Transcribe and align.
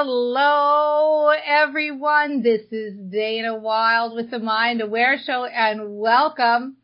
Hello, 0.00 1.30
everyone. 1.30 2.40
This 2.40 2.62
is 2.70 2.94
Dana 3.10 3.56
Wilde 3.58 4.14
with 4.14 4.30
the 4.30 4.38
Mind 4.38 4.80
Aware 4.80 5.18
Show 5.18 5.44
and 5.44 5.98
welcome. 5.98 6.76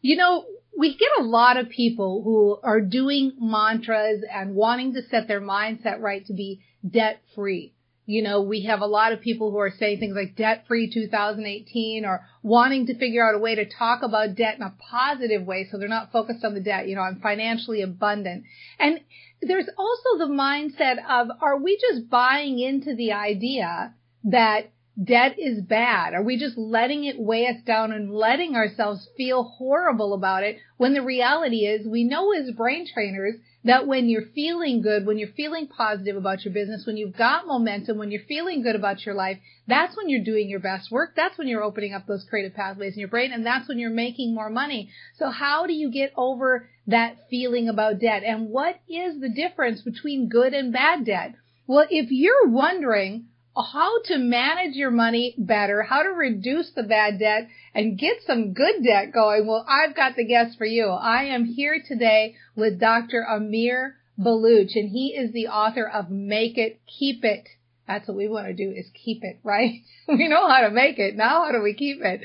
You 0.00 0.16
know, 0.16 0.46
we 0.78 0.96
get 0.96 1.10
a 1.18 1.22
lot 1.22 1.58
of 1.58 1.68
people 1.68 2.22
who 2.24 2.58
are 2.66 2.80
doing 2.80 3.32
mantras 3.38 4.24
and 4.32 4.54
wanting 4.54 4.94
to 4.94 5.02
set 5.02 5.28
their 5.28 5.42
mindset 5.42 6.00
right 6.00 6.24
to 6.24 6.32
be 6.32 6.62
debt 6.88 7.20
free. 7.34 7.74
You 8.06 8.22
know, 8.22 8.40
we 8.40 8.62
have 8.62 8.80
a 8.80 8.86
lot 8.86 9.12
of 9.12 9.20
people 9.20 9.50
who 9.50 9.58
are 9.58 9.70
saying 9.78 10.00
things 10.00 10.16
like 10.16 10.34
debt 10.34 10.64
free 10.66 10.90
2018 10.90 12.06
or 12.06 12.26
wanting 12.42 12.86
to 12.86 12.98
figure 12.98 13.28
out 13.28 13.34
a 13.34 13.38
way 13.38 13.54
to 13.54 13.66
talk 13.66 14.02
about 14.02 14.34
debt 14.34 14.56
in 14.56 14.62
a 14.62 14.74
positive 14.90 15.46
way 15.46 15.68
so 15.70 15.76
they're 15.76 15.88
not 15.88 16.10
focused 16.10 16.42
on 16.42 16.54
the 16.54 16.60
debt. 16.60 16.88
You 16.88 16.96
know, 16.96 17.02
I'm 17.02 17.20
financially 17.20 17.82
abundant. 17.82 18.44
And 18.78 19.00
there's 19.42 19.68
also 19.76 20.18
the 20.18 20.32
mindset 20.32 20.98
of, 21.08 21.28
are 21.40 21.58
we 21.58 21.78
just 21.78 22.08
buying 22.08 22.58
into 22.58 22.94
the 22.94 23.12
idea 23.12 23.94
that 24.24 24.70
debt 25.02 25.36
is 25.38 25.60
bad? 25.60 26.14
Are 26.14 26.22
we 26.22 26.38
just 26.38 26.56
letting 26.56 27.04
it 27.04 27.18
weigh 27.18 27.46
us 27.46 27.62
down 27.64 27.92
and 27.92 28.12
letting 28.14 28.54
ourselves 28.54 29.08
feel 29.16 29.44
horrible 29.44 30.14
about 30.14 30.42
it 30.42 30.58
when 30.76 30.94
the 30.94 31.02
reality 31.02 31.66
is 31.66 31.86
we 31.86 32.04
know 32.04 32.32
as 32.32 32.50
brain 32.52 32.86
trainers 32.92 33.34
that 33.64 33.86
when 33.86 34.08
you're 34.08 34.26
feeling 34.34 34.82
good, 34.82 35.06
when 35.06 35.18
you're 35.18 35.28
feeling 35.36 35.68
positive 35.68 36.16
about 36.16 36.44
your 36.44 36.52
business, 36.52 36.84
when 36.86 36.96
you've 36.96 37.16
got 37.16 37.46
momentum, 37.46 37.98
when 37.98 38.10
you're 38.10 38.22
feeling 38.26 38.62
good 38.62 38.74
about 38.74 39.06
your 39.06 39.14
life, 39.14 39.38
that's 39.68 39.96
when 39.96 40.08
you're 40.08 40.24
doing 40.24 40.48
your 40.48 40.60
best 40.60 40.90
work. 40.90 41.14
That's 41.14 41.38
when 41.38 41.46
you're 41.46 41.62
opening 41.62 41.94
up 41.94 42.06
those 42.06 42.26
creative 42.28 42.54
pathways 42.54 42.94
in 42.94 43.00
your 43.00 43.08
brain 43.08 43.32
and 43.32 43.46
that's 43.46 43.68
when 43.68 43.78
you're 43.78 43.90
making 43.90 44.34
more 44.34 44.50
money. 44.50 44.90
So 45.18 45.30
how 45.30 45.66
do 45.66 45.72
you 45.72 45.90
get 45.90 46.12
over 46.16 46.68
that 46.88 47.28
feeling 47.30 47.68
about 47.68 48.00
debt? 48.00 48.22
And 48.24 48.48
what 48.48 48.80
is 48.88 49.20
the 49.20 49.28
difference 49.28 49.82
between 49.82 50.28
good 50.28 50.52
and 50.54 50.72
bad 50.72 51.04
debt? 51.06 51.34
Well, 51.66 51.86
if 51.88 52.10
you're 52.10 52.48
wondering 52.48 53.28
how 53.56 54.02
to 54.04 54.18
manage 54.18 54.74
your 54.74 54.90
money 54.90 55.34
better, 55.36 55.82
how 55.82 56.02
to 56.02 56.08
reduce 56.10 56.70
the 56.70 56.82
bad 56.82 57.18
debt 57.18 57.48
and 57.74 57.98
get 57.98 58.22
some 58.26 58.54
good 58.54 58.82
debt 58.84 59.12
going, 59.12 59.46
well, 59.46 59.66
I've 59.68 59.94
got 59.94 60.16
the 60.16 60.26
guest 60.26 60.56
for 60.56 60.64
you. 60.64 60.86
I 60.86 61.24
am 61.24 61.44
here 61.44 61.82
today 61.86 62.36
with 62.56 62.80
Dr. 62.80 63.22
Amir 63.28 63.96
Baluch 64.18 64.74
and 64.74 64.90
he 64.90 65.14
is 65.16 65.32
the 65.32 65.48
author 65.48 65.86
of 65.86 66.10
Make 66.10 66.56
It, 66.56 66.80
Keep 66.98 67.24
It. 67.24 67.48
That's 67.86 68.08
what 68.08 68.16
we 68.16 68.28
want 68.28 68.46
to 68.46 68.54
do 68.54 68.70
is 68.70 68.86
keep 68.94 69.24
it, 69.24 69.40
right? 69.42 69.82
We 70.08 70.28
know 70.28 70.48
how 70.48 70.62
to 70.62 70.70
make 70.70 70.98
it. 70.98 71.16
Now 71.16 71.44
how 71.44 71.52
do 71.52 71.62
we 71.62 71.74
keep 71.74 71.98
it? 72.02 72.20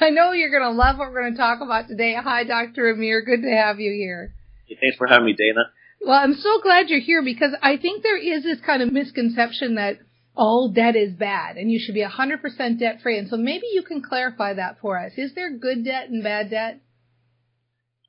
I 0.00 0.10
know 0.10 0.32
you're 0.32 0.50
going 0.50 0.62
to 0.62 0.76
love 0.76 0.98
what 0.98 1.10
we're 1.10 1.22
going 1.22 1.34
to 1.34 1.38
talk 1.38 1.60
about 1.60 1.88
today. 1.88 2.14
Hi, 2.14 2.44
Dr. 2.44 2.90
Amir. 2.90 3.22
Good 3.22 3.42
to 3.42 3.50
have 3.50 3.78
you 3.78 3.92
here. 3.92 4.34
Thanks 4.68 4.96
for 4.96 5.06
having 5.06 5.26
me, 5.26 5.34
Dana. 5.34 5.70
Well, 6.04 6.18
I'm 6.18 6.34
so 6.34 6.60
glad 6.62 6.88
you're 6.88 7.00
here 7.00 7.22
because 7.22 7.52
I 7.62 7.76
think 7.76 8.02
there 8.02 8.16
is 8.16 8.42
this 8.42 8.60
kind 8.60 8.82
of 8.82 8.92
misconception 8.92 9.76
that 9.76 9.98
all 10.34 10.70
debt 10.70 10.96
is 10.96 11.12
bad 11.12 11.56
and 11.56 11.70
you 11.70 11.78
should 11.78 11.94
be 11.94 12.04
100% 12.04 12.78
debt 12.78 13.00
free. 13.02 13.18
And 13.18 13.28
so 13.28 13.36
maybe 13.36 13.66
you 13.72 13.82
can 13.82 14.02
clarify 14.02 14.54
that 14.54 14.78
for 14.80 14.98
us. 14.98 15.12
Is 15.16 15.34
there 15.34 15.56
good 15.56 15.84
debt 15.84 16.08
and 16.08 16.22
bad 16.22 16.50
debt? 16.50 16.80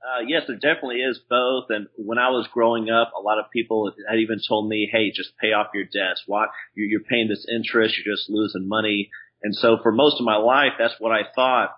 Uh, 0.03 0.21
yes, 0.27 0.43
there 0.47 0.57
definitely 0.57 0.97
is 0.97 1.19
both. 1.29 1.65
And 1.69 1.87
when 1.95 2.17
I 2.17 2.29
was 2.29 2.47
growing 2.53 2.89
up, 2.89 3.13
a 3.17 3.21
lot 3.21 3.39
of 3.39 3.45
people 3.51 3.91
had 4.09 4.19
even 4.19 4.39
told 4.47 4.67
me, 4.67 4.89
"Hey, 4.91 5.11
just 5.11 5.37
pay 5.37 5.53
off 5.53 5.67
your 5.73 5.85
debts. 5.85 6.23
Why 6.27 6.47
you're 6.75 6.99
paying 6.99 7.29
this 7.29 7.47
interest? 7.49 7.97
You're 7.97 8.13
just 8.13 8.29
losing 8.29 8.67
money." 8.67 9.09
And 9.43 9.55
so 9.55 9.77
for 9.81 9.93
most 9.93 10.19
of 10.19 10.25
my 10.25 10.35
life, 10.35 10.73
that's 10.77 10.99
what 10.99 11.13
I 11.13 11.23
thought. 11.33 11.73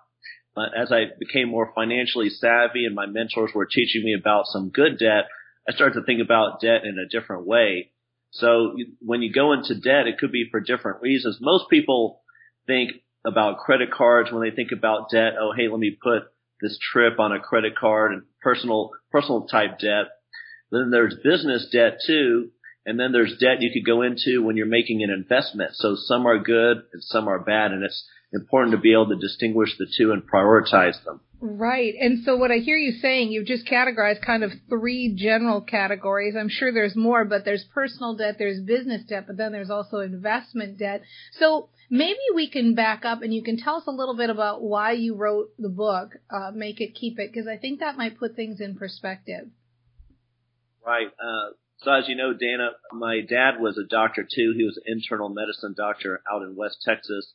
But 0.56 0.76
as 0.76 0.90
I 0.90 1.04
became 1.20 1.48
more 1.48 1.72
financially 1.72 2.30
savvy 2.30 2.84
and 2.84 2.96
my 2.96 3.06
mentors 3.06 3.52
were 3.54 3.66
teaching 3.66 4.02
me 4.02 4.14
about 4.14 4.46
some 4.46 4.70
good 4.70 4.98
debt, 4.98 5.28
I 5.68 5.72
started 5.72 6.00
to 6.00 6.06
think 6.06 6.20
about 6.20 6.60
debt 6.60 6.84
in 6.84 6.98
a 6.98 7.06
different 7.06 7.46
way. 7.46 7.92
So 8.38 8.76
when 9.00 9.22
you 9.22 9.32
go 9.32 9.52
into 9.52 9.74
debt, 9.74 10.06
it 10.06 10.18
could 10.18 10.32
be 10.32 10.48
for 10.50 10.60
different 10.60 11.02
reasons. 11.02 11.38
Most 11.40 11.70
people 11.70 12.22
think 12.66 12.92
about 13.24 13.58
credit 13.58 13.90
cards 13.90 14.30
when 14.30 14.42
they 14.42 14.54
think 14.54 14.72
about 14.72 15.10
debt. 15.10 15.34
Oh, 15.40 15.52
hey, 15.56 15.68
let 15.68 15.78
me 15.80 15.96
put 16.00 16.24
this 16.60 16.78
trip 16.92 17.18
on 17.18 17.32
a 17.32 17.40
credit 17.40 17.76
card 17.76 18.12
and 18.12 18.22
personal, 18.40 18.90
personal 19.10 19.46
type 19.46 19.78
debt. 19.78 20.06
Then 20.70 20.90
there's 20.90 21.14
business 21.22 21.68
debt 21.72 21.98
too. 22.06 22.50
And 22.84 23.00
then 23.00 23.10
there's 23.10 23.36
debt 23.38 23.60
you 23.60 23.70
could 23.72 23.84
go 23.84 24.02
into 24.02 24.44
when 24.44 24.56
you're 24.56 24.66
making 24.66 25.02
an 25.02 25.10
investment. 25.10 25.72
So 25.74 25.96
some 25.96 26.24
are 26.26 26.38
good 26.38 26.82
and 26.92 27.02
some 27.02 27.28
are 27.28 27.40
bad. 27.40 27.72
And 27.72 27.82
it's 27.82 28.08
important 28.32 28.72
to 28.76 28.80
be 28.80 28.92
able 28.92 29.08
to 29.08 29.16
distinguish 29.16 29.76
the 29.76 29.86
two 29.98 30.12
and 30.12 30.22
prioritize 30.22 31.02
them. 31.04 31.20
Right. 31.38 31.94
And 32.00 32.24
so 32.24 32.36
what 32.36 32.50
I 32.50 32.56
hear 32.56 32.78
you 32.78 32.92
saying, 33.00 33.30
you've 33.30 33.46
just 33.46 33.66
categorized 33.66 34.24
kind 34.24 34.42
of 34.42 34.52
three 34.70 35.14
general 35.14 35.60
categories. 35.60 36.34
I'm 36.38 36.48
sure 36.48 36.72
there's 36.72 36.96
more, 36.96 37.26
but 37.26 37.44
there's 37.44 37.64
personal 37.74 38.16
debt, 38.16 38.36
there's 38.38 38.60
business 38.60 39.02
debt, 39.04 39.24
but 39.26 39.36
then 39.36 39.52
there's 39.52 39.70
also 39.70 39.98
investment 39.98 40.78
debt. 40.78 41.02
So 41.38 41.68
maybe 41.90 42.18
we 42.34 42.48
can 42.48 42.74
back 42.74 43.04
up 43.04 43.20
and 43.20 43.34
you 43.34 43.42
can 43.42 43.58
tell 43.58 43.76
us 43.76 43.84
a 43.86 43.92
little 43.92 44.16
bit 44.16 44.30
about 44.30 44.62
why 44.62 44.92
you 44.92 45.14
wrote 45.14 45.50
the 45.58 45.68
book, 45.68 46.12
uh, 46.30 46.52
Make 46.54 46.80
It, 46.80 46.94
Keep 46.94 47.18
It, 47.18 47.32
because 47.32 47.46
I 47.46 47.58
think 47.58 47.80
that 47.80 47.98
might 47.98 48.18
put 48.18 48.34
things 48.34 48.60
in 48.60 48.76
perspective. 48.76 49.48
Right. 50.86 51.08
Uh, 51.08 51.52
so 51.78 51.92
as 51.92 52.08
you 52.08 52.16
know, 52.16 52.32
Dana, 52.32 52.70
my 52.92 53.20
dad 53.20 53.60
was 53.60 53.76
a 53.76 53.86
doctor 53.86 54.22
too. 54.22 54.54
He 54.56 54.64
was 54.64 54.78
an 54.78 54.84
internal 54.86 55.28
medicine 55.28 55.74
doctor 55.76 56.22
out 56.32 56.42
in 56.42 56.56
West 56.56 56.78
Texas 56.82 57.34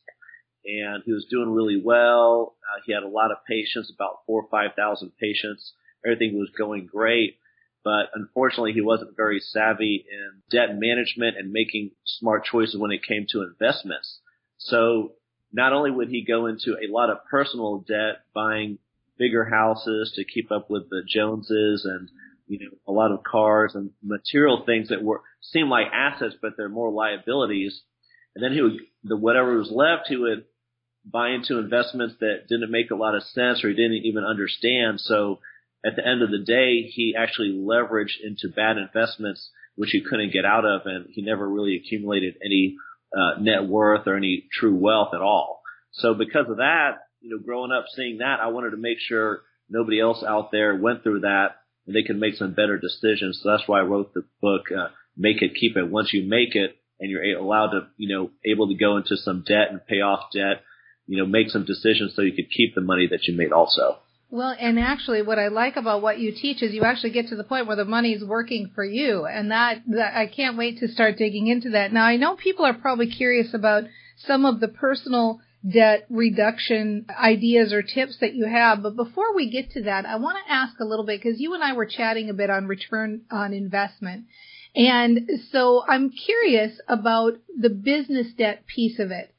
and 0.64 1.02
he 1.04 1.12
was 1.12 1.26
doing 1.30 1.50
really 1.50 1.80
well. 1.82 2.54
Uh, 2.62 2.80
he 2.84 2.92
had 2.92 3.02
a 3.02 3.08
lot 3.08 3.30
of 3.30 3.38
patients, 3.48 3.92
about 3.94 4.20
four 4.26 4.42
or 4.42 4.48
five 4.50 4.70
thousand 4.76 5.12
patients. 5.20 5.72
Everything 6.04 6.38
was 6.38 6.50
going 6.56 6.86
great, 6.86 7.38
but 7.84 8.06
unfortunately, 8.14 8.72
he 8.72 8.80
wasn't 8.80 9.16
very 9.16 9.40
savvy 9.40 10.04
in 10.10 10.42
debt 10.50 10.76
management 10.78 11.36
and 11.36 11.52
making 11.52 11.90
smart 12.04 12.44
choices 12.44 12.76
when 12.78 12.92
it 12.92 13.06
came 13.06 13.26
to 13.30 13.42
investments. 13.42 14.18
So 14.58 15.12
not 15.52 15.72
only 15.72 15.90
would 15.90 16.08
he 16.08 16.24
go 16.24 16.46
into 16.46 16.76
a 16.76 16.92
lot 16.92 17.10
of 17.10 17.24
personal 17.30 17.84
debt, 17.86 18.24
buying 18.34 18.78
bigger 19.18 19.44
houses 19.44 20.12
to 20.16 20.24
keep 20.24 20.50
up 20.50 20.70
with 20.70 20.88
the 20.90 21.02
Joneses 21.06 21.84
and 21.84 22.08
you 22.46 22.58
know 22.58 22.76
a 22.86 22.92
lot 22.92 23.12
of 23.12 23.22
cars 23.22 23.74
and 23.74 23.90
material 24.02 24.64
things 24.64 24.88
that 24.88 25.02
were 25.02 25.22
seem 25.40 25.68
like 25.68 25.86
assets, 25.92 26.34
but 26.40 26.52
they're 26.56 26.68
more 26.68 26.90
liabilities. 26.90 27.82
And 28.34 28.42
then 28.42 28.52
he 28.52 28.62
would 28.62 28.78
the 29.04 29.16
whatever 29.16 29.56
was 29.58 29.70
left, 29.70 30.08
he 30.08 30.16
would 30.16 30.44
buy 31.04 31.30
into 31.30 31.58
investments 31.58 32.14
that 32.20 32.48
didn't 32.48 32.70
make 32.70 32.90
a 32.90 32.96
lot 32.96 33.14
of 33.14 33.22
sense 33.24 33.64
or 33.64 33.68
he 33.68 33.74
didn't 33.74 34.04
even 34.04 34.24
understand. 34.24 35.00
So 35.00 35.40
at 35.84 35.96
the 35.96 36.06
end 36.06 36.22
of 36.22 36.30
the 36.30 36.44
day, 36.44 36.82
he 36.82 37.14
actually 37.18 37.50
leveraged 37.50 38.20
into 38.22 38.48
bad 38.54 38.76
investments 38.78 39.50
which 39.74 39.90
he 39.90 40.02
couldn't 40.02 40.32
get 40.32 40.44
out 40.44 40.64
of, 40.64 40.82
and 40.84 41.06
he 41.10 41.22
never 41.22 41.48
really 41.48 41.76
accumulated 41.76 42.34
any 42.44 42.76
uh, 43.16 43.40
net 43.40 43.64
worth 43.64 44.06
or 44.06 44.16
any 44.16 44.46
true 44.52 44.74
wealth 44.74 45.14
at 45.14 45.20
all. 45.20 45.62
So 45.92 46.14
because 46.14 46.46
of 46.48 46.58
that, 46.58 46.98
you 47.20 47.30
know, 47.30 47.42
growing 47.42 47.72
up 47.72 47.86
seeing 47.94 48.18
that, 48.18 48.40
I 48.40 48.48
wanted 48.48 48.70
to 48.70 48.76
make 48.76 48.98
sure 48.98 49.42
nobody 49.68 50.00
else 50.00 50.22
out 50.26 50.50
there 50.50 50.76
went 50.76 51.02
through 51.02 51.20
that 51.20 51.56
and 51.86 51.94
they 51.94 52.02
could 52.02 52.18
make 52.18 52.34
some 52.34 52.54
better 52.54 52.78
decisions. 52.78 53.40
So 53.42 53.50
that's 53.50 53.66
why 53.66 53.80
I 53.80 53.84
wrote 53.84 54.14
the 54.14 54.24
book, 54.40 54.62
uh, 54.76 54.88
Make 55.16 55.42
It, 55.42 55.54
Keep 55.58 55.76
It. 55.76 55.90
Once 55.90 56.12
you 56.12 56.28
make 56.28 56.54
it 56.54 56.76
and 57.00 57.10
you're 57.10 57.38
allowed 57.38 57.70
to, 57.70 57.86
you 57.96 58.14
know, 58.14 58.30
able 58.44 58.68
to 58.68 58.74
go 58.74 58.96
into 58.96 59.16
some 59.16 59.44
debt 59.46 59.68
and 59.70 59.86
pay 59.86 60.00
off 60.00 60.32
debt, 60.32 60.62
you 61.06 61.18
know, 61.18 61.26
make 61.26 61.50
some 61.50 61.64
decisions 61.64 62.14
so 62.14 62.22
you 62.22 62.32
could 62.32 62.50
keep 62.50 62.74
the 62.74 62.80
money 62.80 63.06
that 63.10 63.26
you 63.26 63.36
made 63.36 63.52
also. 63.52 63.98
Well, 64.30 64.56
and 64.58 64.78
actually, 64.78 65.20
what 65.20 65.38
I 65.38 65.48
like 65.48 65.76
about 65.76 66.00
what 66.00 66.18
you 66.18 66.32
teach 66.32 66.62
is 66.62 66.72
you 66.72 66.84
actually 66.84 67.10
get 67.10 67.28
to 67.28 67.36
the 67.36 67.44
point 67.44 67.66
where 67.66 67.76
the 67.76 67.84
money's 67.84 68.24
working 68.24 68.70
for 68.74 68.82
you, 68.82 69.26
and 69.26 69.50
that, 69.50 69.82
that 69.88 70.16
I 70.16 70.26
can't 70.26 70.56
wait 70.56 70.78
to 70.78 70.88
start 70.88 71.18
digging 71.18 71.48
into 71.48 71.70
that. 71.70 71.92
Now, 71.92 72.04
I 72.04 72.16
know 72.16 72.34
people 72.34 72.64
are 72.64 72.72
probably 72.72 73.08
curious 73.08 73.52
about 73.52 73.84
some 74.16 74.46
of 74.46 74.58
the 74.58 74.68
personal 74.68 75.40
debt 75.70 76.06
reduction 76.08 77.06
ideas 77.10 77.74
or 77.74 77.82
tips 77.82 78.18
that 78.20 78.34
you 78.34 78.46
have, 78.46 78.82
but 78.82 78.96
before 78.96 79.34
we 79.36 79.50
get 79.50 79.70
to 79.72 79.82
that, 79.82 80.06
I 80.06 80.16
want 80.16 80.38
to 80.44 80.52
ask 80.52 80.80
a 80.80 80.84
little 80.84 81.04
bit 81.04 81.22
because 81.22 81.38
you 81.38 81.52
and 81.52 81.62
I 81.62 81.74
were 81.74 81.86
chatting 81.86 82.30
a 82.30 82.34
bit 82.34 82.48
on 82.48 82.66
return 82.66 83.22
on 83.30 83.52
investment. 83.52 84.24
And 84.74 85.30
so 85.50 85.84
I'm 85.86 86.10
curious 86.10 86.80
about 86.88 87.34
the 87.54 87.68
business 87.68 88.28
debt 88.36 88.64
piece 88.66 88.98
of 88.98 89.10
it. 89.10 89.32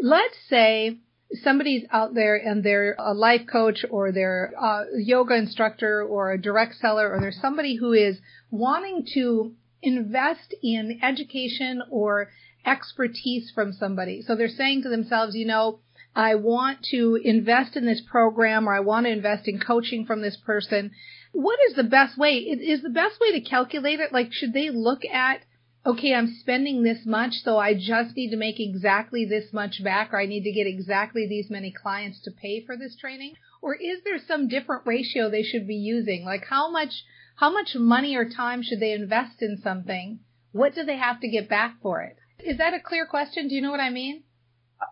Let's 0.00 0.36
say 0.48 0.98
somebody's 1.42 1.84
out 1.90 2.14
there 2.14 2.36
and 2.36 2.62
they're 2.62 2.94
a 2.98 3.12
life 3.12 3.42
coach 3.50 3.84
or 3.90 4.12
they're 4.12 4.52
a 4.60 4.84
yoga 4.96 5.34
instructor 5.34 6.02
or 6.02 6.32
a 6.32 6.40
direct 6.40 6.76
seller 6.76 7.12
or 7.12 7.20
there's 7.20 7.40
somebody 7.40 7.76
who 7.76 7.92
is 7.92 8.18
wanting 8.50 9.06
to 9.14 9.52
invest 9.82 10.54
in 10.62 11.00
education 11.02 11.82
or 11.90 12.30
expertise 12.64 13.50
from 13.54 13.72
somebody. 13.72 14.22
So 14.22 14.34
they're 14.34 14.48
saying 14.48 14.82
to 14.82 14.88
themselves, 14.88 15.34
you 15.34 15.46
know, 15.46 15.80
I 16.14 16.34
want 16.36 16.78
to 16.90 17.20
invest 17.22 17.76
in 17.76 17.84
this 17.84 18.00
program 18.00 18.68
or 18.68 18.74
I 18.74 18.80
want 18.80 19.06
to 19.06 19.12
invest 19.12 19.46
in 19.46 19.60
coaching 19.60 20.06
from 20.06 20.22
this 20.22 20.36
person. 20.36 20.90
What 21.32 21.58
is 21.68 21.76
the 21.76 21.84
best 21.84 22.16
way? 22.16 22.38
Is 22.38 22.82
the 22.82 22.88
best 22.88 23.20
way 23.20 23.32
to 23.32 23.48
calculate 23.48 24.00
it? 24.00 24.12
Like, 24.12 24.32
should 24.32 24.54
they 24.54 24.70
look 24.70 25.04
at 25.04 25.42
okay, 25.86 26.12
I'm 26.12 26.36
spending 26.40 26.82
this 26.82 27.06
much, 27.06 27.32
so 27.44 27.58
I 27.58 27.74
just 27.74 28.16
need 28.16 28.30
to 28.30 28.36
make 28.36 28.58
exactly 28.58 29.24
this 29.24 29.52
much 29.52 29.82
back, 29.84 30.12
or 30.12 30.20
I 30.20 30.26
need 30.26 30.42
to 30.42 30.52
get 30.52 30.66
exactly 30.66 31.26
these 31.28 31.48
many 31.48 31.70
clients 31.70 32.20
to 32.22 32.32
pay 32.32 32.64
for 32.66 32.76
this 32.76 32.96
training? 32.96 33.34
Or 33.62 33.74
is 33.74 34.00
there 34.04 34.18
some 34.18 34.48
different 34.48 34.82
ratio 34.84 35.30
they 35.30 35.44
should 35.44 35.66
be 35.66 35.76
using? 35.76 36.24
Like 36.24 36.44
how 36.50 36.70
much, 36.70 37.04
how 37.36 37.52
much 37.52 37.76
money 37.76 38.16
or 38.16 38.28
time 38.28 38.62
should 38.62 38.80
they 38.80 38.92
invest 38.92 39.40
in 39.40 39.58
something? 39.62 40.18
What 40.52 40.74
do 40.74 40.84
they 40.84 40.96
have 40.96 41.20
to 41.20 41.28
get 41.28 41.48
back 41.48 41.76
for 41.80 42.02
it? 42.02 42.16
Is 42.44 42.58
that 42.58 42.74
a 42.74 42.80
clear 42.80 43.06
question? 43.06 43.48
Do 43.48 43.54
you 43.54 43.62
know 43.62 43.70
what 43.70 43.80
I 43.80 43.90
mean? 43.90 44.24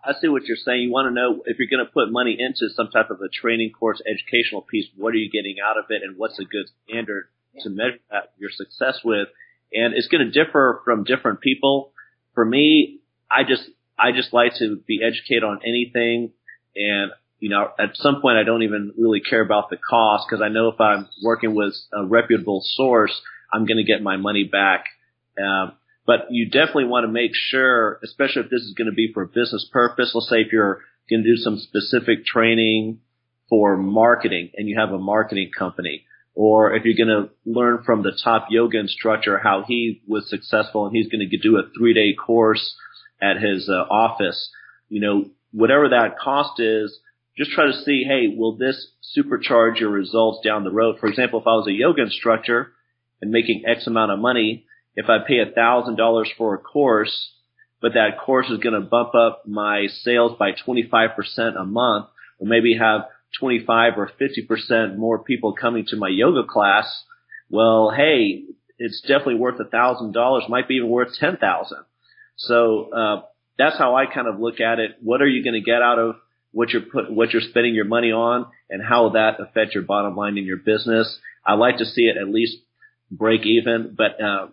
I 0.03 0.13
see 0.19 0.29
what 0.29 0.45
you're 0.45 0.57
saying. 0.57 0.81
You 0.81 0.91
want 0.91 1.09
to 1.09 1.13
know 1.13 1.43
if 1.45 1.57
you're 1.59 1.69
going 1.69 1.85
to 1.85 1.91
put 1.91 2.11
money 2.11 2.37
into 2.39 2.73
some 2.73 2.89
type 2.89 3.11
of 3.11 3.19
a 3.21 3.29
training 3.29 3.71
course, 3.77 4.01
educational 4.09 4.61
piece, 4.61 4.87
what 4.95 5.13
are 5.13 5.17
you 5.17 5.29
getting 5.29 5.57
out 5.63 5.77
of 5.77 5.85
it 5.89 6.01
and 6.03 6.17
what's 6.17 6.39
a 6.39 6.45
good 6.45 6.65
standard 6.83 7.27
to 7.61 7.69
measure 7.69 7.99
your 8.39 8.49
success 8.49 9.01
with? 9.03 9.27
And 9.75 9.93
it's 9.93 10.07
going 10.07 10.25
to 10.25 10.31
differ 10.31 10.81
from 10.85 11.03
different 11.03 11.41
people. 11.41 11.91
For 12.33 12.45
me, 12.45 13.01
I 13.29 13.43
just 13.43 13.63
I 13.99 14.11
just 14.11 14.33
like 14.33 14.53
to 14.59 14.77
be 14.87 15.01
educated 15.03 15.43
on 15.43 15.59
anything, 15.65 16.31
and 16.75 17.11
you 17.39 17.49
know, 17.49 17.69
at 17.77 17.95
some 17.95 18.21
point 18.21 18.37
I 18.37 18.43
don't 18.43 18.63
even 18.63 18.93
really 18.97 19.21
care 19.21 19.41
about 19.41 19.69
the 19.69 19.77
cost 19.77 20.25
because 20.27 20.41
I 20.41 20.49
know 20.49 20.69
if 20.69 20.79
I'm 20.79 21.07
working 21.23 21.53
with 21.53 21.75
a 21.93 22.05
reputable 22.05 22.61
source, 22.63 23.21
I'm 23.53 23.65
going 23.65 23.77
to 23.77 23.83
get 23.83 24.01
my 24.01 24.17
money 24.17 24.45
back. 24.45 24.85
Um, 25.37 25.73
but 26.07 26.27
you 26.29 26.49
definitely 26.49 26.85
want 26.85 27.05
to 27.05 27.11
make 27.11 27.31
sure, 27.33 27.99
especially 28.03 28.43
if 28.43 28.49
this 28.49 28.61
is 28.61 28.73
going 28.73 28.89
to 28.89 28.95
be 28.95 29.11
for 29.13 29.23
a 29.23 29.27
business 29.27 29.67
purpose. 29.71 30.11
Let's 30.13 30.29
say 30.29 30.41
if 30.41 30.53
you're 30.53 30.81
going 31.09 31.23
to 31.23 31.29
do 31.29 31.35
some 31.35 31.57
specific 31.57 32.25
training 32.25 32.99
for 33.49 33.75
marketing 33.75 34.51
and 34.55 34.69
you 34.69 34.79
have 34.79 34.91
a 34.91 34.97
marketing 34.97 35.51
company, 35.57 36.05
or 36.35 36.75
if 36.75 36.83
you're 36.83 37.05
going 37.05 37.27
to 37.27 37.29
learn 37.45 37.81
from 37.83 38.03
the 38.03 38.17
top 38.23 38.47
yoga 38.49 38.77
instructor 38.77 39.39
how 39.41 39.63
he 39.65 40.01
was 40.05 40.29
successful 40.29 40.85
and 40.85 40.95
he's 40.95 41.07
going 41.07 41.27
to 41.27 41.37
do 41.37 41.57
a 41.57 41.63
three 41.77 41.93
day 41.93 42.13
course 42.13 42.75
at 43.21 43.41
his 43.41 43.69
uh, 43.69 43.73
office, 43.89 44.51
you 44.89 44.99
know, 44.99 45.25
whatever 45.51 45.89
that 45.89 46.19
cost 46.19 46.59
is, 46.59 46.99
just 47.37 47.51
try 47.51 47.65
to 47.65 47.83
see, 47.83 48.03
hey, 48.07 48.33
will 48.35 48.57
this 48.57 48.91
supercharge 49.17 49.79
your 49.79 49.89
results 49.89 50.45
down 50.45 50.63
the 50.63 50.71
road? 50.71 50.97
For 50.99 51.07
example, 51.07 51.39
if 51.39 51.47
I 51.47 51.55
was 51.55 51.67
a 51.67 51.73
yoga 51.73 52.03
instructor 52.03 52.71
and 53.21 53.31
making 53.31 53.63
X 53.65 53.87
amount 53.87 54.11
of 54.11 54.19
money, 54.19 54.65
if 54.95 55.09
I 55.09 55.19
pay 55.25 55.39
a 55.39 55.51
thousand 55.51 55.95
dollars 55.95 56.29
for 56.37 56.53
a 56.53 56.57
course, 56.57 57.31
but 57.81 57.93
that 57.93 58.19
course 58.19 58.49
is 58.49 58.59
going 58.59 58.79
to 58.79 58.87
bump 58.87 59.15
up 59.15 59.43
my 59.45 59.87
sales 59.87 60.37
by 60.37 60.51
25% 60.51 61.59
a 61.59 61.65
month, 61.65 62.07
or 62.39 62.47
maybe 62.47 62.77
have 62.77 63.01
25 63.39 63.93
or 63.97 64.11
50% 64.19 64.97
more 64.97 65.23
people 65.23 65.53
coming 65.53 65.85
to 65.87 65.97
my 65.97 66.09
yoga 66.09 66.43
class, 66.47 67.03
well, 67.49 67.91
hey, 67.95 68.43
it's 68.77 69.01
definitely 69.01 69.35
worth 69.35 69.59
a 69.59 69.69
thousand 69.69 70.13
dollars, 70.13 70.43
might 70.49 70.67
be 70.67 70.75
even 70.75 70.89
worth 70.89 71.13
10,000. 71.19 71.77
So, 72.37 72.89
uh, 72.91 73.21
that's 73.57 73.77
how 73.77 73.95
I 73.95 74.05
kind 74.05 74.27
of 74.27 74.39
look 74.39 74.59
at 74.59 74.79
it. 74.79 74.97
What 75.01 75.21
are 75.21 75.27
you 75.27 75.43
going 75.43 75.53
to 75.53 75.61
get 75.61 75.81
out 75.81 75.99
of 75.99 76.15
what 76.51 76.69
you're 76.69 76.81
put, 76.81 77.11
what 77.11 77.31
you're 77.31 77.41
spending 77.41 77.73
your 77.73 77.85
money 77.85 78.11
on 78.11 78.47
and 78.69 78.81
how 78.83 79.03
will 79.03 79.11
that 79.11 79.39
affect 79.39 79.73
your 79.73 79.83
bottom 79.83 80.15
line 80.15 80.37
in 80.37 80.45
your 80.45 80.57
business? 80.57 81.19
I 81.45 81.53
like 81.53 81.77
to 81.77 81.85
see 81.85 82.03
it 82.03 82.17
at 82.17 82.27
least 82.27 82.57
break 83.11 83.45
even, 83.45 83.95
but, 83.97 84.21
uh, 84.21 84.47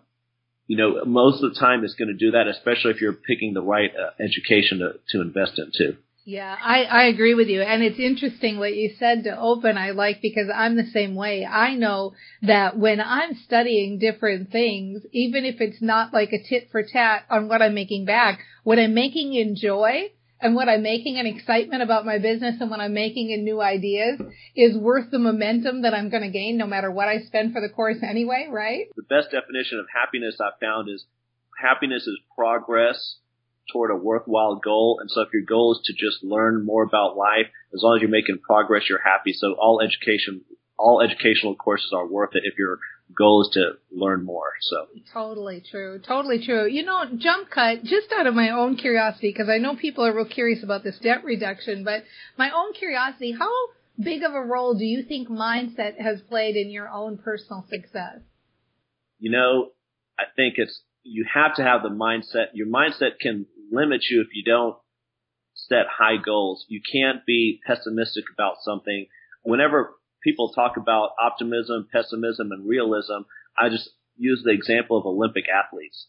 you 0.67 0.77
know, 0.77 1.03
most 1.05 1.43
of 1.43 1.53
the 1.53 1.59
time 1.59 1.83
it's 1.83 1.95
going 1.95 2.07
to 2.07 2.13
do 2.13 2.31
that, 2.31 2.47
especially 2.47 2.91
if 2.91 3.01
you're 3.01 3.13
picking 3.13 3.53
the 3.53 3.61
right 3.61 3.91
uh, 3.95 4.11
education 4.23 4.79
to, 4.79 4.93
to 5.09 5.21
invest 5.21 5.59
into. 5.59 5.97
Yeah, 6.25 6.55
I, 6.61 6.83
I 6.83 7.03
agree 7.05 7.33
with 7.33 7.49
you. 7.49 7.61
And 7.61 7.83
it's 7.83 7.99
interesting 7.99 8.57
what 8.57 8.75
you 8.75 8.93
said 8.97 9.25
to 9.25 9.37
open, 9.37 9.77
I 9.77 9.91
like 9.91 10.21
because 10.21 10.47
I'm 10.53 10.77
the 10.77 10.85
same 10.85 11.15
way. 11.15 11.45
I 11.45 11.75
know 11.75 12.13
that 12.43 12.77
when 12.77 13.01
I'm 13.01 13.35
studying 13.35 13.99
different 13.99 14.49
things, 14.49 15.03
even 15.11 15.43
if 15.43 15.59
it's 15.59 15.81
not 15.81 16.13
like 16.13 16.31
a 16.31 16.41
tit 16.41 16.69
for 16.71 16.83
tat 16.83 17.25
on 17.29 17.49
what 17.49 17.61
I'm 17.61 17.73
making 17.73 18.05
back, 18.05 18.39
what 18.63 18.79
I'm 18.79 18.93
making 18.93 19.33
in 19.33 19.57
joy 19.57 20.11
and 20.39 20.55
what 20.55 20.69
I'm 20.69 20.81
making 20.81 21.17
in 21.17 21.25
excitement 21.25 21.83
about 21.83 22.05
my 22.05 22.19
business 22.19 22.55
and 22.61 22.71
what 22.71 22.79
I'm 22.79 22.93
making 22.93 23.31
in 23.31 23.43
new 23.43 23.61
ideas 23.61 24.21
is 24.55 24.77
worth 24.77 25.11
the 25.11 25.19
momentum 25.19 25.81
that 25.81 25.93
I'm 25.93 26.09
going 26.09 26.23
to 26.23 26.29
gain 26.29 26.57
no 26.57 26.67
matter 26.67 26.89
what 26.89 27.09
I 27.09 27.19
spend 27.19 27.51
for 27.51 27.59
the 27.59 27.69
course 27.69 27.97
anyway, 28.01 28.47
right? 28.49 28.85
The 28.95 29.03
best 29.03 29.31
definition 29.31 29.77
of 29.77 29.87
happiness 29.93 30.37
I've 30.39 30.59
found 30.61 30.89
is 30.89 31.05
happiness 31.61 32.07
is 32.07 32.17
progress 32.37 33.17
toward 33.71 33.91
a 33.91 33.95
worthwhile 33.95 34.55
goal. 34.55 34.99
And 34.99 35.09
so 35.09 35.21
if 35.21 35.29
your 35.33 35.43
goal 35.43 35.73
is 35.73 35.81
to 35.85 35.93
just 35.93 36.23
learn 36.23 36.65
more 36.65 36.83
about 36.83 37.15
life, 37.17 37.47
as 37.73 37.81
long 37.81 37.97
as 37.97 38.01
you're 38.01 38.09
making 38.09 38.39
progress, 38.39 38.83
you're 38.89 39.01
happy. 39.01 39.33
So 39.33 39.53
all 39.53 39.81
education, 39.81 40.41
all 40.77 41.01
educational 41.01 41.55
courses 41.55 41.91
are 41.93 42.07
worth 42.07 42.35
it 42.35 42.43
if 42.45 42.57
your 42.57 42.79
goal 43.15 43.43
is 43.43 43.49
to 43.53 43.73
learn 43.91 44.25
more. 44.25 44.53
So 44.61 44.87
totally 45.13 45.63
true, 45.69 45.99
totally 45.99 46.43
true. 46.43 46.67
You 46.67 46.83
know, 46.83 47.05
jump 47.17 47.49
cut 47.49 47.83
just 47.83 48.11
out 48.17 48.27
of 48.27 48.33
my 48.33 48.49
own 48.49 48.75
curiosity 48.75 49.31
because 49.31 49.49
I 49.49 49.57
know 49.57 49.75
people 49.75 50.05
are 50.05 50.15
real 50.15 50.25
curious 50.25 50.63
about 50.63 50.83
this 50.83 50.97
debt 50.99 51.23
reduction, 51.23 51.83
but 51.83 52.03
my 52.37 52.51
own 52.51 52.73
curiosity, 52.73 53.33
how 53.37 53.51
big 54.01 54.23
of 54.23 54.33
a 54.33 54.41
role 54.41 54.73
do 54.73 54.85
you 54.85 55.03
think 55.03 55.29
mindset 55.29 55.99
has 56.01 56.21
played 56.21 56.55
in 56.55 56.69
your 56.69 56.89
own 56.89 57.17
personal 57.17 57.65
success? 57.69 58.19
You 59.19 59.31
know, 59.31 59.69
I 60.19 60.23
think 60.35 60.55
it's 60.57 60.81
you 61.03 61.25
have 61.31 61.55
to 61.55 61.63
have 61.63 61.83
the 61.83 61.89
mindset. 61.89 62.47
Your 62.53 62.67
mindset 62.67 63.19
can 63.19 63.45
limit 63.73 64.03
you 64.09 64.21
if 64.21 64.27
you 64.33 64.43
don't 64.43 64.75
set 65.53 65.85
high 65.89 66.17
goals. 66.23 66.65
You 66.67 66.81
can't 66.81 67.25
be 67.25 67.59
pessimistic 67.65 68.25
about 68.33 68.55
something. 68.61 69.07
Whenever 69.43 69.93
people 70.23 70.53
talk 70.53 70.77
about 70.77 71.11
optimism, 71.21 71.87
pessimism, 71.91 72.51
and 72.51 72.67
realism, 72.67 73.23
I 73.57 73.69
just 73.69 73.89
use 74.17 74.41
the 74.43 74.51
example 74.51 74.97
of 74.97 75.05
Olympic 75.05 75.45
athletes. 75.49 76.07